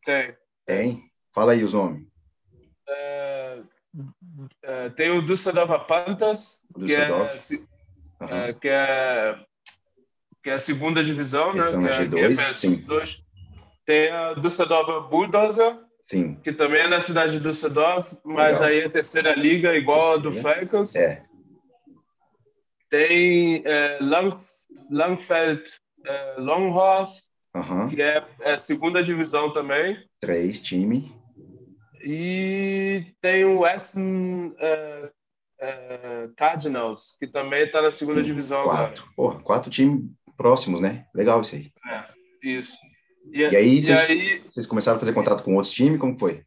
[0.03, 0.36] Tem.
[0.65, 1.03] Tem?
[1.33, 2.05] Fala aí os nomes.
[4.63, 7.25] É, é, tem o Düsseldorf Panthers, que é, uhum.
[8.60, 9.36] que é,
[10.43, 11.81] que é a segunda divisão, Eles né?
[11.81, 12.86] Na G2, sim.
[13.86, 16.36] Tem a Düsseldorf Bulldozer, Sim.
[16.36, 18.69] Que também é na cidade de Düsseldorf, mas Legal.
[18.69, 20.95] aí a terceira liga igual a do Falcons.
[20.95, 21.21] É.
[22.89, 24.33] Tem é, Lang,
[24.89, 25.69] Langfeld
[26.05, 27.89] é, Longhorst, uhum.
[27.89, 30.01] que é, é a segunda divisão também.
[30.21, 31.13] Três time.
[32.03, 35.10] E tem o Essen é,
[35.60, 39.03] é, Cardinals, que também está na segunda Sim, divisão quatro.
[39.03, 39.13] agora.
[39.15, 40.03] Porra, quatro times
[40.36, 41.05] próximos, né?
[41.13, 41.71] Legal isso aí.
[41.89, 42.03] É,
[42.43, 42.77] isso.
[43.31, 45.99] E, e aí, vocês, aí, vocês começaram a fazer contato com outros times?
[45.99, 46.43] Como foi?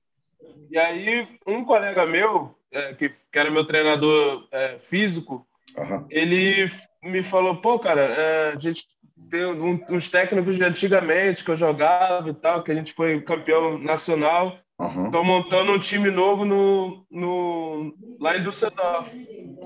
[0.70, 6.06] E aí, um colega meu, é, que, que, era meu treinador é, físico, uhum.
[6.08, 6.70] ele
[7.02, 8.86] me falou: pô, cara, é, a gente
[9.28, 13.20] tem um, uns técnicos de antigamente que eu jogava e tal, que a gente foi
[13.20, 14.58] campeão nacional.
[14.80, 15.26] Estão uhum.
[15.26, 19.14] montando um time novo no, no, lá em Düsseldorf.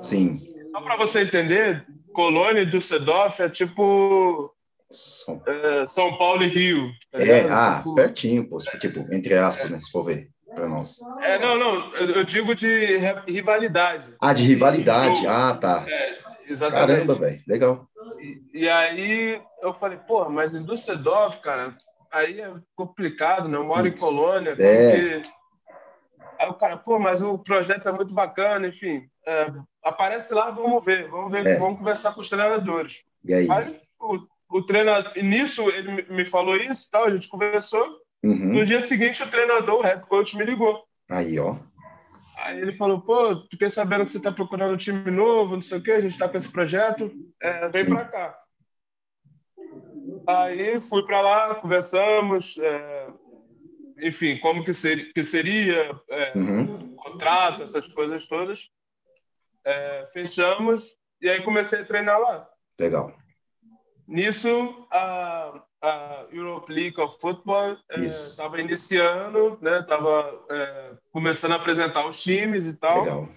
[0.02, 0.42] Sim.
[0.72, 4.52] Só para você entender, Colônia e Düsseldorf é tipo
[4.90, 5.42] são...
[5.46, 6.90] É, São Paulo e Rio.
[7.10, 7.94] Tá é, ah, tipo...
[7.94, 10.98] pertinho, pô, tipo, entre aspas, né, se for ver, para nós.
[11.20, 14.06] É, não, não, eu digo de rivalidade.
[14.20, 15.84] Ah, de rivalidade, ah, tá.
[15.88, 16.88] É, exatamente.
[16.88, 17.88] Caramba, velho, legal.
[18.20, 21.76] E, e, aí eu falei, pô, mas em Düsseldorf, cara,
[22.14, 23.56] aí é complicado, né?
[23.56, 24.54] Eu moro em Colônia.
[24.58, 25.22] É.
[26.38, 29.08] Aí o cara, pô, mas o projeto é muito bacana, enfim.
[29.26, 31.58] É, aparece lá, vamos ver, vamos ver, é.
[31.58, 33.02] vamos conversar com os treinadores.
[33.24, 33.50] E aí?
[33.50, 37.84] aí o, o treinador, nisso ele me falou isso, tal, a gente conversou.
[38.22, 38.54] Uhum.
[38.54, 40.82] No dia seguinte, o treinador, o head coach, me ligou.
[41.10, 41.56] Aí, ó.
[42.38, 45.78] Aí ele falou, pô, fiquei sabendo que você está procurando um time novo, não sei
[45.78, 48.34] o quê, a gente está com esse projeto, é, vem para cá.
[50.26, 53.08] Aí fui para lá, conversamos, é,
[54.00, 56.94] enfim, como que, ser, que seria, é, uhum.
[56.96, 58.68] contrato, essas coisas todas.
[59.64, 62.48] É, fechamos e aí comecei a treinar lá.
[62.78, 63.12] Legal.
[64.06, 69.82] Nisso, a, a Europe League of Football estava é, iniciando, né?
[69.82, 73.00] Tava é, começando a apresentar os times e tal.
[73.00, 73.28] Legal.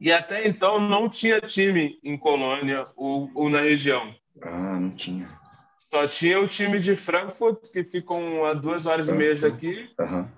[0.00, 4.14] E até então não tinha time em Colônia ou, ou na região.
[4.42, 5.28] Ah, não tinha.
[5.90, 9.30] Só tinha o time de Frankfurt, que ficam a duas horas Frankfurt.
[9.30, 9.90] e meia daqui.
[10.00, 10.28] Uhum.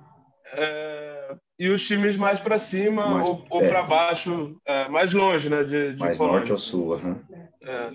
[0.53, 5.49] É, e os times mais para cima mais ou, ou para baixo, é, mais longe,
[5.49, 5.65] né?
[5.65, 6.39] De, de mais Colônia.
[6.39, 6.95] norte ou sul.
[6.95, 7.21] Uhum.
[7.63, 7.91] É.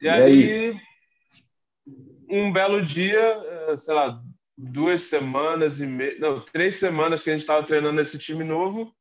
[0.00, 0.80] E, e, aí, aí,
[2.28, 3.20] um belo dia,
[3.68, 4.20] é, sei lá,
[4.56, 8.92] duas semanas e meia, não, três semanas que a gente estava treinando esse time novo,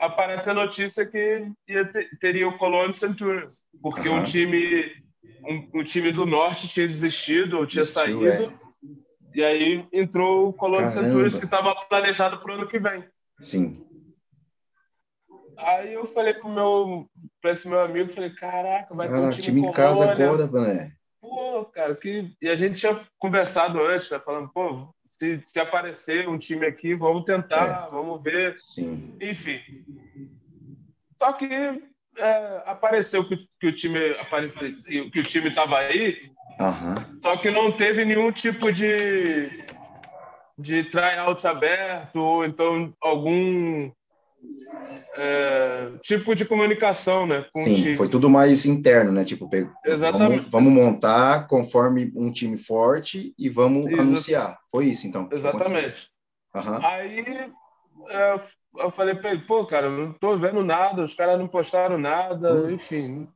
[0.00, 4.18] aparece a notícia que ter, teria o Cologne Centurions, porque uhum.
[4.18, 4.92] um time
[5.44, 8.26] um, um, time do norte tinha desistido ou tinha Desistiu, saído.
[8.26, 8.58] É.
[9.34, 13.04] E aí entrou o Cologne Centurions que estava planejado para o ano que vem.
[13.38, 13.84] Sim.
[15.56, 17.08] Aí eu falei pro meu,
[17.40, 20.46] para esse meu amigo, falei, caraca, vai Caraca, ter um time, time em casa agora,
[20.46, 20.92] Vané.
[21.20, 22.32] Pô, cara, que...
[22.40, 24.88] E a gente tinha conversado antes, né, falando, pô,
[25.18, 27.94] se, se aparecer um time aqui, vamos tentar, é.
[27.94, 28.56] vamos ver.
[28.56, 29.16] Sim.
[29.20, 29.58] Enfim.
[31.20, 31.46] Só que
[32.18, 34.72] é, apareceu que, que, o time apareceu,
[35.10, 37.20] que, o time estava aí, uhum.
[37.22, 39.66] só que não teve nenhum tipo de
[40.58, 43.90] de tryout aberto ou então algum
[45.16, 47.44] é, tipo de comunicação, né?
[47.56, 49.24] Sim, foi tudo mais interno, né?
[49.24, 49.48] Tipo,
[49.84, 50.48] Exatamente.
[50.48, 54.58] Vamos, vamos, montar conforme um time forte e vamos anunciar.
[54.70, 55.28] Foi isso, então.
[55.32, 56.08] Exatamente.
[56.54, 56.86] Uhum.
[56.86, 57.24] Aí
[58.10, 58.40] é,
[58.76, 62.70] eu falei para ele, pô, cara, não tô vendo nada, os caras não postaram nada,
[62.72, 63.28] enfim.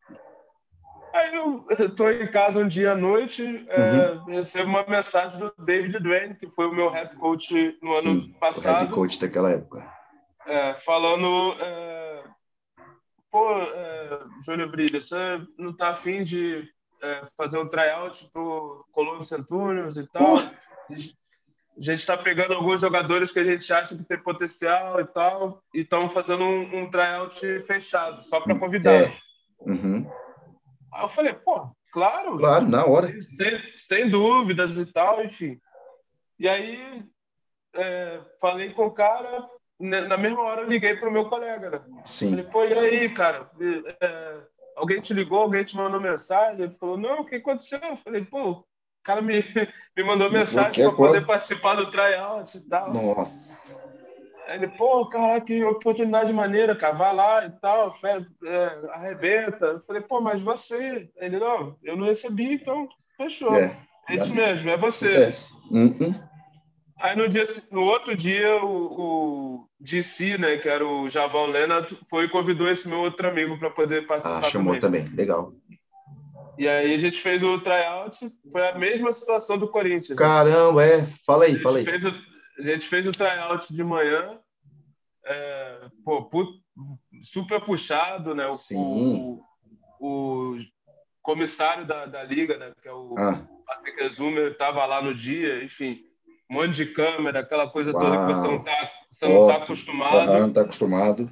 [1.12, 4.24] Aí eu estou em casa um dia à noite, é, uhum.
[4.24, 8.34] recebo uma mensagem do David Dwayne, que foi o meu head coach no Sim, ano
[8.34, 8.80] passado.
[8.80, 9.86] head coach daquela época.
[10.46, 12.24] É, falando, é,
[13.30, 16.66] pô, é, Júnior Brilha, você não está afim de
[17.02, 20.36] é, fazer um tryout pro Colônia Centurions e tal?
[20.36, 20.50] Uh.
[21.76, 25.62] A gente está pegando alguns jogadores que a gente acha que tem potencial e tal,
[25.74, 28.92] e estamos fazendo um, um tryout fechado, só para convidar.
[28.92, 29.18] É.
[29.60, 30.06] Uhum.
[30.92, 32.36] Aí eu falei, pô, claro.
[32.36, 33.08] Claro, na hora.
[33.20, 35.58] Sem, sem dúvidas e tal, enfim.
[36.38, 37.02] E aí
[37.74, 39.48] é, falei com o cara,
[39.80, 41.70] né, na mesma hora eu liguei para o meu colega.
[41.70, 42.02] Né?
[42.04, 42.30] Sim.
[42.30, 43.50] Falei, pô, e aí, cara?
[44.00, 44.40] É,
[44.76, 46.64] alguém te ligou, alguém te mandou mensagem?
[46.64, 47.80] Ele falou, não, o que aconteceu?
[47.82, 48.64] Eu falei, pô,
[49.02, 49.34] o cara me,
[49.96, 52.92] me mandou mensagem para poder participar do tryout e tal.
[52.94, 53.76] Nossa.
[54.46, 59.66] Ele, pô, cara, que oportunidade maneira, cara, vai lá e tal, fé, é, arrebenta.
[59.66, 61.08] Eu falei, pô, mas você?
[61.16, 63.54] Ele, não, eu não recebi, então fechou.
[63.56, 63.76] É,
[64.08, 65.30] é isso mesmo, é você.
[65.70, 66.14] Uhum.
[67.00, 71.98] Aí no, dia, no outro dia, o, o DC, né, que era o Javão Leonard,
[72.08, 74.46] foi e convidou esse meu outro amigo para poder participar.
[74.46, 75.02] Ah, chamou também.
[75.02, 75.52] também, legal.
[76.58, 78.18] E aí a gente fez o tryout,
[78.50, 80.10] foi a mesma situação do Corinthians.
[80.10, 80.16] Né?
[80.16, 80.98] Caramba, né?
[80.98, 81.04] é.
[81.26, 81.84] Fala aí, fala aí.
[81.84, 84.38] O, a gente fez o tryout de manhã,
[85.24, 86.28] é, pô,
[87.22, 88.46] super puxado, né?
[88.46, 89.40] O, Sim.
[89.98, 90.58] O, o
[91.22, 92.72] comissário da, da liga, né?
[92.82, 93.40] Que é o ah.
[93.66, 96.00] Patrick Zumer, estava lá no dia, enfim,
[96.50, 98.02] um monte de câmera, aquela coisa Uau.
[98.02, 100.32] toda que você não está você não tá acostumado.
[100.32, 101.30] Não está acostumado.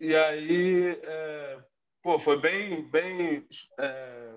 [0.00, 1.58] E aí, é,
[2.04, 3.46] pô, foi bem, bem
[3.80, 4.34] é,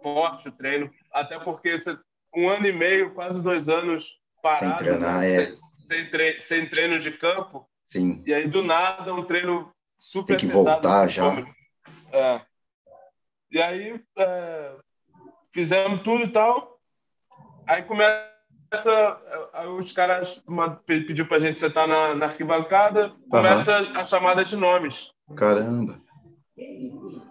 [0.00, 1.98] forte o treino, até porque você,
[2.34, 5.42] um ano e meio, quase dois anos parado, sem treinar, né?
[5.42, 5.50] é.
[5.52, 7.68] sem, treino, sem, treino de campo.
[7.84, 8.22] Sim.
[8.24, 11.44] E aí, do nada, um treino super Tem que voltar já.
[12.12, 12.40] É.
[13.50, 14.76] E aí, é,
[15.52, 16.80] fizemos tudo e tal.
[17.66, 18.30] Aí começa.
[19.76, 20.44] Os caras
[20.86, 23.12] pediu pra gente sentar na, na arquibancada.
[23.28, 23.98] Começa uhum.
[23.98, 25.10] a chamada de nomes.
[25.36, 26.00] Caramba.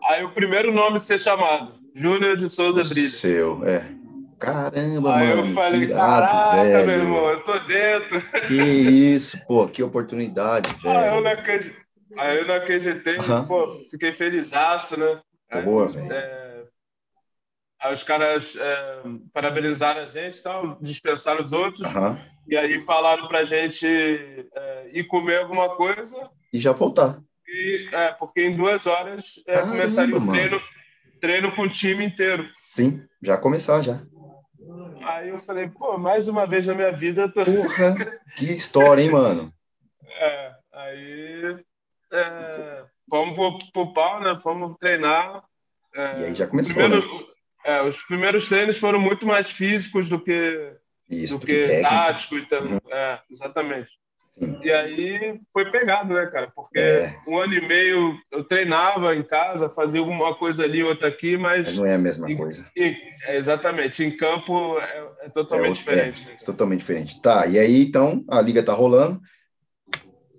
[0.05, 3.09] Aí o primeiro nome a ser chamado, Júnior de Souza Brilha.
[3.09, 3.99] Seu, é.
[4.39, 5.47] Caramba, Aí mano.
[5.49, 6.87] eu falei, caraca, velho.
[6.87, 8.21] meu irmão, eu tô dentro.
[8.47, 10.97] Que isso, pô, que oportunidade, velho.
[10.97, 13.45] Aí eu não acreditei, Aí eu não acreditei uhum.
[13.45, 15.21] pô, fiquei felizaço, né?
[15.63, 16.11] Boa, velho.
[16.11, 16.63] É...
[17.81, 19.01] Aí os caras é,
[19.33, 21.87] parabenizaram a gente e tal, dispensaram os outros.
[21.93, 22.17] Uhum.
[22.47, 26.29] E aí falaram pra gente é, ir comer alguma coisa.
[26.51, 27.21] E já voltar.
[27.51, 30.61] E, é, porque em duas horas é, Caramba, começaria o treino,
[31.19, 32.47] treino com o time inteiro.
[32.53, 34.01] Sim, já começar já.
[35.03, 37.27] Aí eu falei, pô, mais uma vez na minha vida.
[37.27, 37.43] Tô...
[37.45, 39.43] Porra, que história, hein, mano?
[40.07, 41.59] É, Aí
[42.13, 44.37] é, fomos pro, pro pau, né?
[44.41, 45.43] Fomos treinar.
[45.93, 46.73] É, e aí já começou.
[46.73, 47.23] Primeiro, né?
[47.65, 50.73] é, os primeiros treinos foram muito mais físicos do que,
[51.09, 52.45] Isso, do, que, que táticos.
[52.51, 52.79] Uhum.
[52.89, 53.89] É, exatamente.
[54.63, 56.51] E aí foi pegado, né, cara?
[56.55, 57.15] Porque é.
[57.27, 61.67] um ano e meio eu treinava em casa, fazia alguma coisa ali, outra aqui, mas.
[61.67, 62.65] Mas não é a mesma em, coisa.
[62.75, 64.03] Em, é, exatamente.
[64.03, 66.25] Em campo é, é totalmente é diferente.
[66.25, 67.21] Né, totalmente diferente.
[67.21, 69.19] Tá, e aí então a liga tá rolando.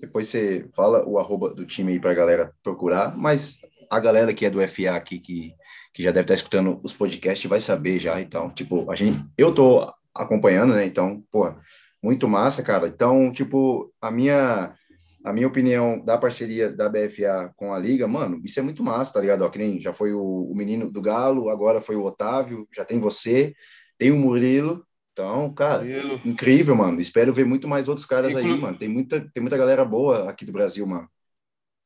[0.00, 3.58] Depois você fala o arroba do time aí pra galera procurar, mas
[3.90, 5.54] a galera que é do FA aqui, que,
[5.92, 9.18] que já deve estar tá escutando os podcasts, vai saber já, então, tipo, a gente,
[9.36, 11.54] eu tô acompanhando, né, então, pô,
[12.02, 12.88] muito massa, cara.
[12.88, 14.74] Então, tipo, a minha
[15.22, 19.12] a minha opinião da parceria da BFA com a Liga, mano, isso é muito massa,
[19.12, 19.42] tá ligado?
[19.42, 22.84] Ó, que nem já foi o, o menino do Galo, agora foi o Otávio, já
[22.84, 23.54] tem você,
[23.98, 24.84] tem o Murilo.
[25.12, 26.20] Então, cara, Murilo.
[26.24, 27.00] incrível, mano.
[27.00, 28.54] Espero ver muito mais outros caras Inclu...
[28.54, 28.78] aí, mano.
[28.78, 31.06] Tem muita, tem muita galera boa aqui do Brasil, mano.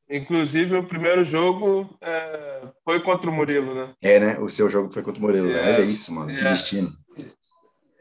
[0.09, 3.93] Inclusive, o primeiro jogo é, foi contra o Murilo, né?
[4.01, 4.39] É, né?
[4.39, 5.47] O seu jogo foi contra o Murilo.
[5.47, 5.71] Né?
[5.71, 6.31] É, Olha isso, mano.
[6.31, 6.37] É.
[6.37, 6.89] Que destino.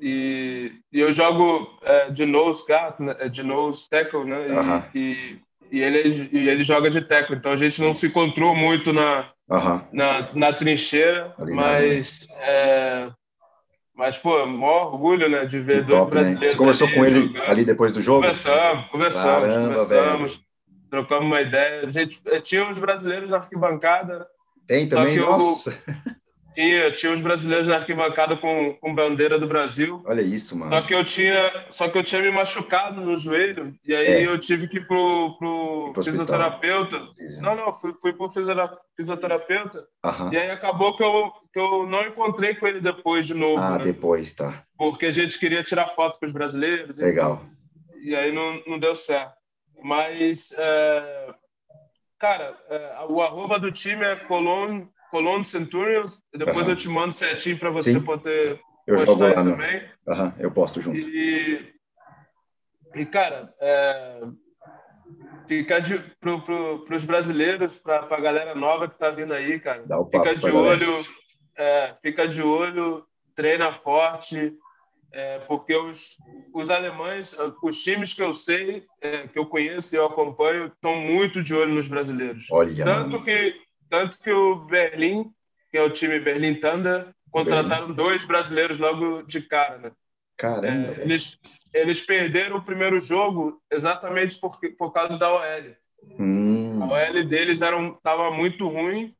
[0.00, 4.46] E, e eu jogo é, de nose guard, né, de nose tackle, né?
[4.94, 7.36] E, e, e, ele, e ele joga de tackle.
[7.36, 8.00] Então a gente não Isso.
[8.00, 9.30] se encontrou muito na,
[9.92, 12.26] na, na trincheira, Ali mas.
[12.40, 13.10] É,
[13.96, 16.10] mas, pô, maior orgulho, né, de ver que dois top, né?
[16.10, 16.40] brasileiros.
[16.40, 16.48] Né?
[16.48, 17.48] Você conversou com ele jogando.
[17.48, 18.22] ali depois do jogo?
[18.22, 20.32] Conversamos, conversamos, Caramba, conversamos.
[20.32, 20.44] Velho.
[20.90, 21.86] Trocamos uma ideia.
[21.86, 24.26] A gente eh, tinha uns brasileiros na arquibancada.
[24.66, 25.72] Tem também, nossa.
[26.54, 30.00] Tinha, tinha os brasileiros na arquibancada com, com bandeira do Brasil.
[30.06, 30.70] Olha isso, mano.
[30.70, 34.26] Só que eu tinha, só que eu tinha me machucado no joelho e aí é.
[34.26, 37.08] eu tive que ir pro, pro, pro fisioterapeuta.
[37.40, 39.84] Não, não, fui, fui pro fisioterapeuta.
[40.30, 43.60] E aí acabou que eu, que eu não encontrei com ele depois de novo.
[43.60, 43.84] Ah, né?
[43.84, 44.64] depois, tá.
[44.78, 46.98] Porque a gente queria tirar foto com os brasileiros.
[46.98, 47.42] Legal.
[47.96, 49.34] E, e aí não, não deu certo.
[49.82, 51.34] Mas, é,
[52.18, 56.20] cara, é, o arroba do time é Colon Cologne Centurions.
[56.36, 56.72] Depois uhum.
[56.72, 58.00] eu te mando certinho para você Sim.
[58.00, 59.82] poder eu jogo lá também.
[60.08, 60.98] Uhum, eu posto junto.
[60.98, 61.72] E,
[62.96, 64.22] e cara, é,
[65.46, 69.84] fica de pro, pro, pros brasileiros, para a galera nova que está vindo aí, cara.
[69.86, 71.02] Dá o papo fica de olho,
[71.56, 74.52] é, fica de olho, treina forte,
[75.12, 76.16] é, porque os,
[76.52, 80.96] os alemães, os times que eu sei, é, que eu conheço e eu acompanho, estão
[80.96, 82.48] muito de olho nos brasileiros.
[82.50, 83.24] Olha, Tanto mano.
[83.24, 83.54] que
[83.88, 85.32] tanto que o Berlim,
[85.70, 87.94] que é o time Berlim Thunder, contrataram Berlim.
[87.94, 89.92] dois brasileiros logo de cara, né?
[90.36, 90.94] Caramba.
[90.98, 91.38] É, eles,
[91.72, 95.76] eles perderam o primeiro jogo exatamente por, por causa da OL.
[96.18, 96.82] Hum.
[96.82, 99.14] A OL deles estava muito ruim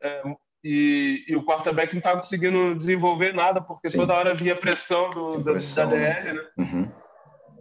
[0.00, 0.22] é,
[0.64, 3.98] e, e, o quarterback não estava conseguindo desenvolver nada, porque Sim.
[3.98, 6.46] toda hora vinha pressão do, pressão, da, da DL, né?
[6.58, 6.92] Uhum.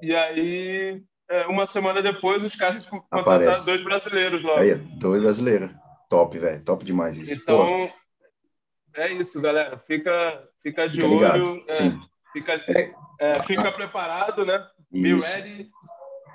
[0.01, 3.65] E aí, é, uma semana depois, os caras contrataram Aparece.
[3.65, 4.59] dois brasileiros lá.
[4.59, 5.71] Aí, dois brasileiros.
[6.09, 6.63] Top, velho.
[6.63, 7.33] Top demais isso.
[7.33, 9.01] Então, Pô.
[9.01, 9.77] é isso, galera.
[9.77, 11.63] Fica, fica de fica olho.
[11.67, 11.99] É, Sim.
[12.33, 14.65] Fica, é, é, fica preparado, né?
[14.91, 15.35] Isso.
[15.35, 15.69] Be ready.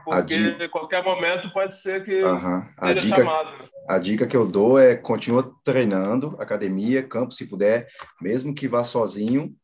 [0.05, 0.69] Porque dica...
[0.69, 2.65] qualquer momento pode ser que uhum.
[2.77, 3.69] a dica, chamado.
[3.89, 7.89] A dica que eu dou é continua treinando, academia, campo, se puder,
[8.21, 9.55] mesmo que vá sozinho.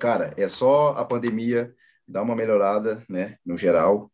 [0.00, 1.74] Cara, é só a pandemia
[2.08, 4.10] dar uma melhorada, né, no geral,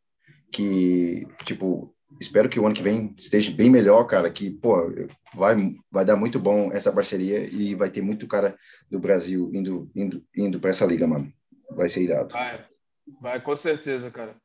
[0.51, 4.91] que, tipo, espero que o ano que vem esteja bem melhor, cara, que, pô,
[5.35, 5.57] vai,
[5.91, 8.57] vai dar muito bom essa parceria e vai ter muito cara
[8.91, 11.33] do Brasil indo, indo, indo para essa liga, mano.
[11.71, 12.33] Vai ser irado.
[12.33, 12.65] Vai,
[13.21, 14.37] vai com certeza, cara.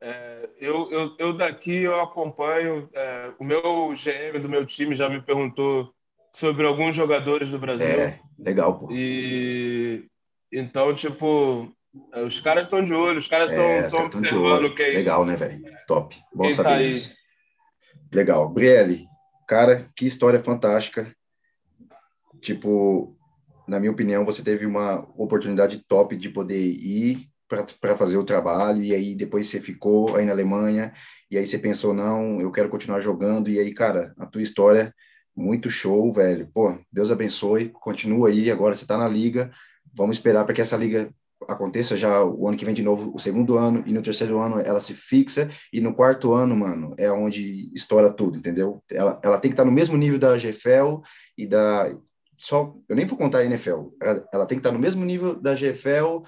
[0.00, 5.08] É, eu, eu, eu daqui eu acompanho, é, o meu GM do meu time já
[5.08, 5.90] me perguntou
[6.34, 7.86] sobre alguns jogadores do Brasil.
[7.86, 8.88] É, legal, pô.
[8.90, 10.04] E
[10.52, 11.72] então, tipo,
[12.24, 14.94] os caras estão de olho, os caras estão é, observando quem.
[14.94, 15.62] Legal, né, velho?
[15.86, 16.16] Top.
[16.34, 17.12] Bom quem tá saber tá disso.
[18.12, 18.48] Legal.
[18.48, 19.06] Brielle,
[19.46, 21.14] cara, que história fantástica.
[22.40, 23.16] Tipo,
[23.66, 28.82] na minha opinião, você teve uma oportunidade top de poder ir para fazer o trabalho,
[28.82, 30.92] e aí depois você ficou aí na Alemanha,
[31.30, 34.92] e aí você pensou, não, eu quero continuar jogando, e aí, cara, a tua história,
[35.34, 36.48] muito show, velho.
[36.52, 39.50] Pô, Deus abençoe, continua aí, agora você está na liga,
[39.94, 41.08] vamos esperar para que essa liga
[41.48, 44.60] aconteça já o ano que vem de novo, o segundo ano, e no terceiro ano
[44.60, 48.82] ela se fixa, e no quarto ano, mano, é onde estoura tudo, entendeu?
[48.90, 51.00] Ela, ela tem que estar no mesmo nível da GFL
[51.36, 51.94] e da.
[52.38, 55.34] Só, eu nem vou contar a NFL, ela, ela tem que estar no mesmo nível
[55.40, 56.22] da GFL,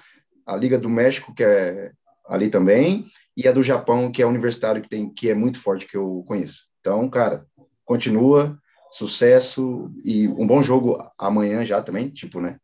[0.45, 1.91] a Liga do México, que é
[2.27, 3.05] ali também,
[3.37, 6.23] e a do Japão, que é universitário, que, tem, que é muito forte, que eu
[6.27, 6.63] conheço.
[6.79, 7.45] Então, cara,
[7.85, 8.57] continua,
[8.91, 12.57] sucesso e um bom jogo amanhã já também, tipo, né?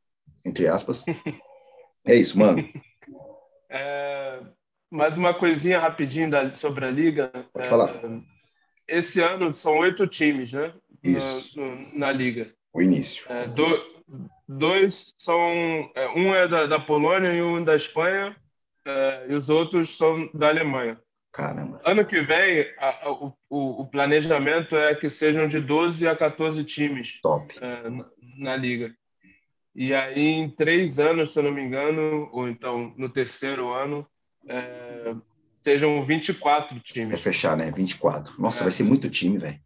[0.43, 1.04] Entre aspas.
[2.06, 2.68] É isso, mano.
[3.68, 4.39] É,
[4.89, 7.30] mais uma coisinha rapidinho da, sobre a liga.
[7.51, 7.93] Pode falar.
[8.88, 10.74] esse ano são oito times, né?
[11.03, 11.60] Isso.
[11.60, 12.53] Na, no, na liga.
[12.72, 13.26] O início.
[13.30, 13.66] É, do,
[14.47, 15.91] dois são.
[15.95, 18.36] É, um é da, da, Polônia e um da Espanha,
[18.86, 20.97] é, e os outros são da Alemanha.
[21.34, 21.82] Caramba.
[21.84, 26.64] Ano que vem, a, a, o, o, planejamento é que sejam de 12 a 14
[26.64, 27.53] times Top.
[27.60, 28.06] É, na,
[28.38, 28.95] na liga.
[29.76, 34.07] E aí, em três anos, se eu não me engano, ou então no terceiro ano,
[34.47, 35.13] é,
[35.61, 37.09] sejam 24 times.
[37.09, 37.71] Vai fechar, né?
[37.71, 38.41] 24.
[38.41, 38.63] Nossa, é.
[38.63, 39.59] vai ser muito time, velho.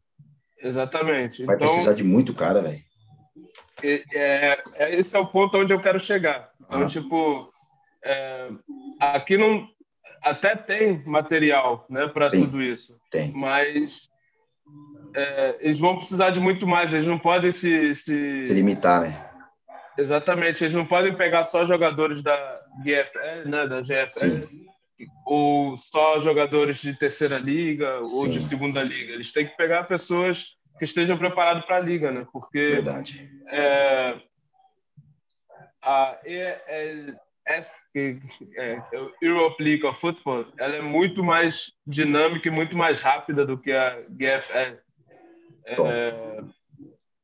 [0.62, 1.46] Exatamente.
[1.46, 2.82] Vai então, precisar de muito cara, velho.
[3.84, 6.50] É, é, esse é o ponto onde eu quero chegar.
[6.66, 6.88] Então, ah.
[6.88, 7.54] tipo,
[8.04, 8.50] é,
[9.00, 9.68] aqui não.
[10.22, 13.00] Até tem material né, para tudo isso.
[13.10, 13.32] Tem.
[13.32, 14.10] Mas
[15.16, 16.94] é, eles vão precisar de muito mais.
[16.94, 17.94] Eles não podem se.
[17.94, 19.29] Se, se limitar, né?
[20.00, 20.64] Exatamente.
[20.64, 24.48] Eles não podem pegar só jogadores da GFL, né, da GFL.
[24.48, 24.70] Sim
[25.26, 28.16] ou só jogadores de terceira liga Sim.
[28.16, 29.14] ou de segunda liga.
[29.14, 32.26] Eles têm que pegar pessoas que estejam preparados para a liga, né?
[32.32, 33.30] Porque Verdade.
[33.48, 34.20] É,
[35.82, 38.20] a ELF, que
[38.56, 38.82] é,
[39.22, 43.72] Europe League of Football, ela é muito mais dinâmica e muito mais rápida do que
[43.72, 44.78] a GFL.
[45.66, 46.44] É,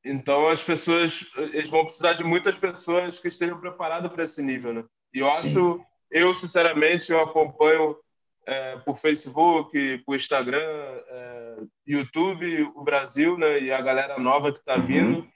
[0.06, 4.74] então as pessoas, eles vão precisar de muitas pessoas que estejam preparadas para esse nível,
[4.74, 4.84] né?
[5.14, 5.50] E eu Sim.
[5.50, 7.98] acho eu, sinceramente, eu acompanho
[8.46, 13.60] é, por Facebook, por Instagram, é, YouTube, o Brasil, né?
[13.60, 14.86] E a galera nova que está uhum.
[14.86, 15.28] vindo.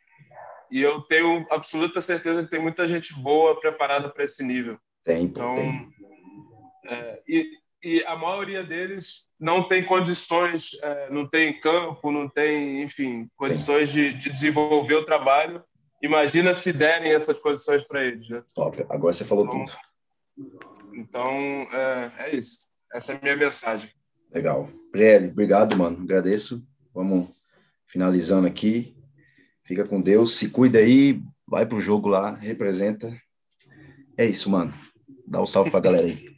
[0.71, 4.77] E eu tenho absoluta certeza que tem muita gente boa preparada para esse nível.
[5.03, 5.89] Tem, então, tem.
[6.85, 12.83] É, e, e a maioria deles não tem condições, é, não tem campo, não tem,
[12.83, 15.63] enfim, condições de, de, desenvolver o trabalho.
[16.01, 18.27] Imagina se derem essas condições para eles.
[18.29, 18.43] Né?
[18.53, 18.85] Top.
[18.89, 20.59] Agora você falou então, tudo.
[20.93, 21.31] Então,
[21.71, 22.67] é, é isso.
[22.93, 23.89] Essa é a minha mensagem.
[24.33, 24.69] Legal.
[24.91, 26.01] Brielle, obrigado, mano.
[26.01, 26.65] Agradeço.
[26.93, 27.29] Vamos
[27.85, 28.95] finalizando aqui.
[29.63, 30.35] Fica com Deus.
[30.35, 31.21] Se cuida aí.
[31.47, 32.31] Vai pro jogo lá.
[32.35, 33.15] Representa.
[34.17, 34.73] É isso, mano.
[35.25, 36.27] Dá um salve pra galera aí.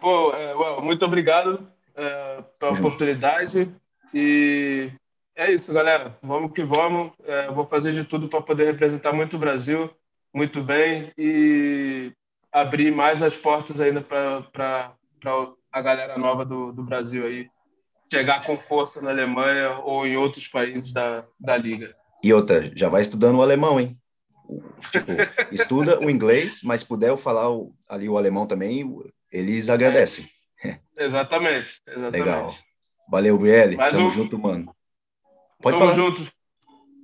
[0.00, 3.70] Pô, é, well, muito obrigado é, pela oportunidade.
[4.14, 4.90] E
[5.36, 6.16] é isso, galera.
[6.22, 7.12] Vamos que vamos.
[7.24, 9.90] É, vou fazer de tudo para poder representar muito o Brasil,
[10.32, 11.12] muito bem.
[11.16, 12.12] E
[12.52, 14.92] abrir mais as portas ainda para
[15.72, 17.48] a galera nova do, do Brasil aí
[18.12, 21.94] chegar com força na Alemanha ou em outros países da, da liga.
[22.22, 23.96] E outra, já vai estudando o alemão, hein?
[24.90, 25.12] Tipo,
[25.52, 28.84] estuda o inglês, mas puder falar o, ali o alemão também,
[29.32, 30.28] eles agradecem.
[30.64, 32.18] É, exatamente, exatamente.
[32.18, 32.54] Legal.
[33.10, 33.76] Valeu, Biel.
[33.76, 34.10] Tamo o...
[34.10, 34.74] junto, mano.
[35.60, 35.94] Pode Tamo falar.
[35.94, 36.32] junto.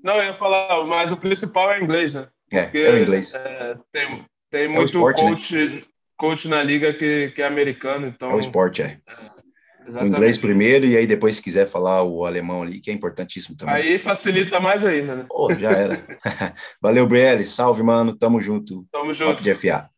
[0.02, 2.28] Não, eu ia falar, mas o principal é inglês, né?
[2.48, 3.34] Porque, é, é o inglês.
[3.34, 4.08] É, tem,
[4.50, 5.30] tem é muito esporte, né?
[5.30, 5.80] coach, né?
[6.16, 8.30] coach na liga que, que é americano, então...
[8.30, 9.00] É o esporte, é.
[9.08, 12.94] é o inglês primeiro e aí depois se quiser falar o alemão ali, que é
[12.94, 13.74] importantíssimo também.
[13.74, 15.26] Aí facilita mais ainda, né?
[15.28, 16.06] Pô, já era.
[16.80, 17.46] Valeu, Brielle.
[17.46, 18.16] Salve, mano.
[18.16, 18.86] Tamo junto.
[18.92, 19.42] Tamo junto.
[19.42, 19.90] de FA.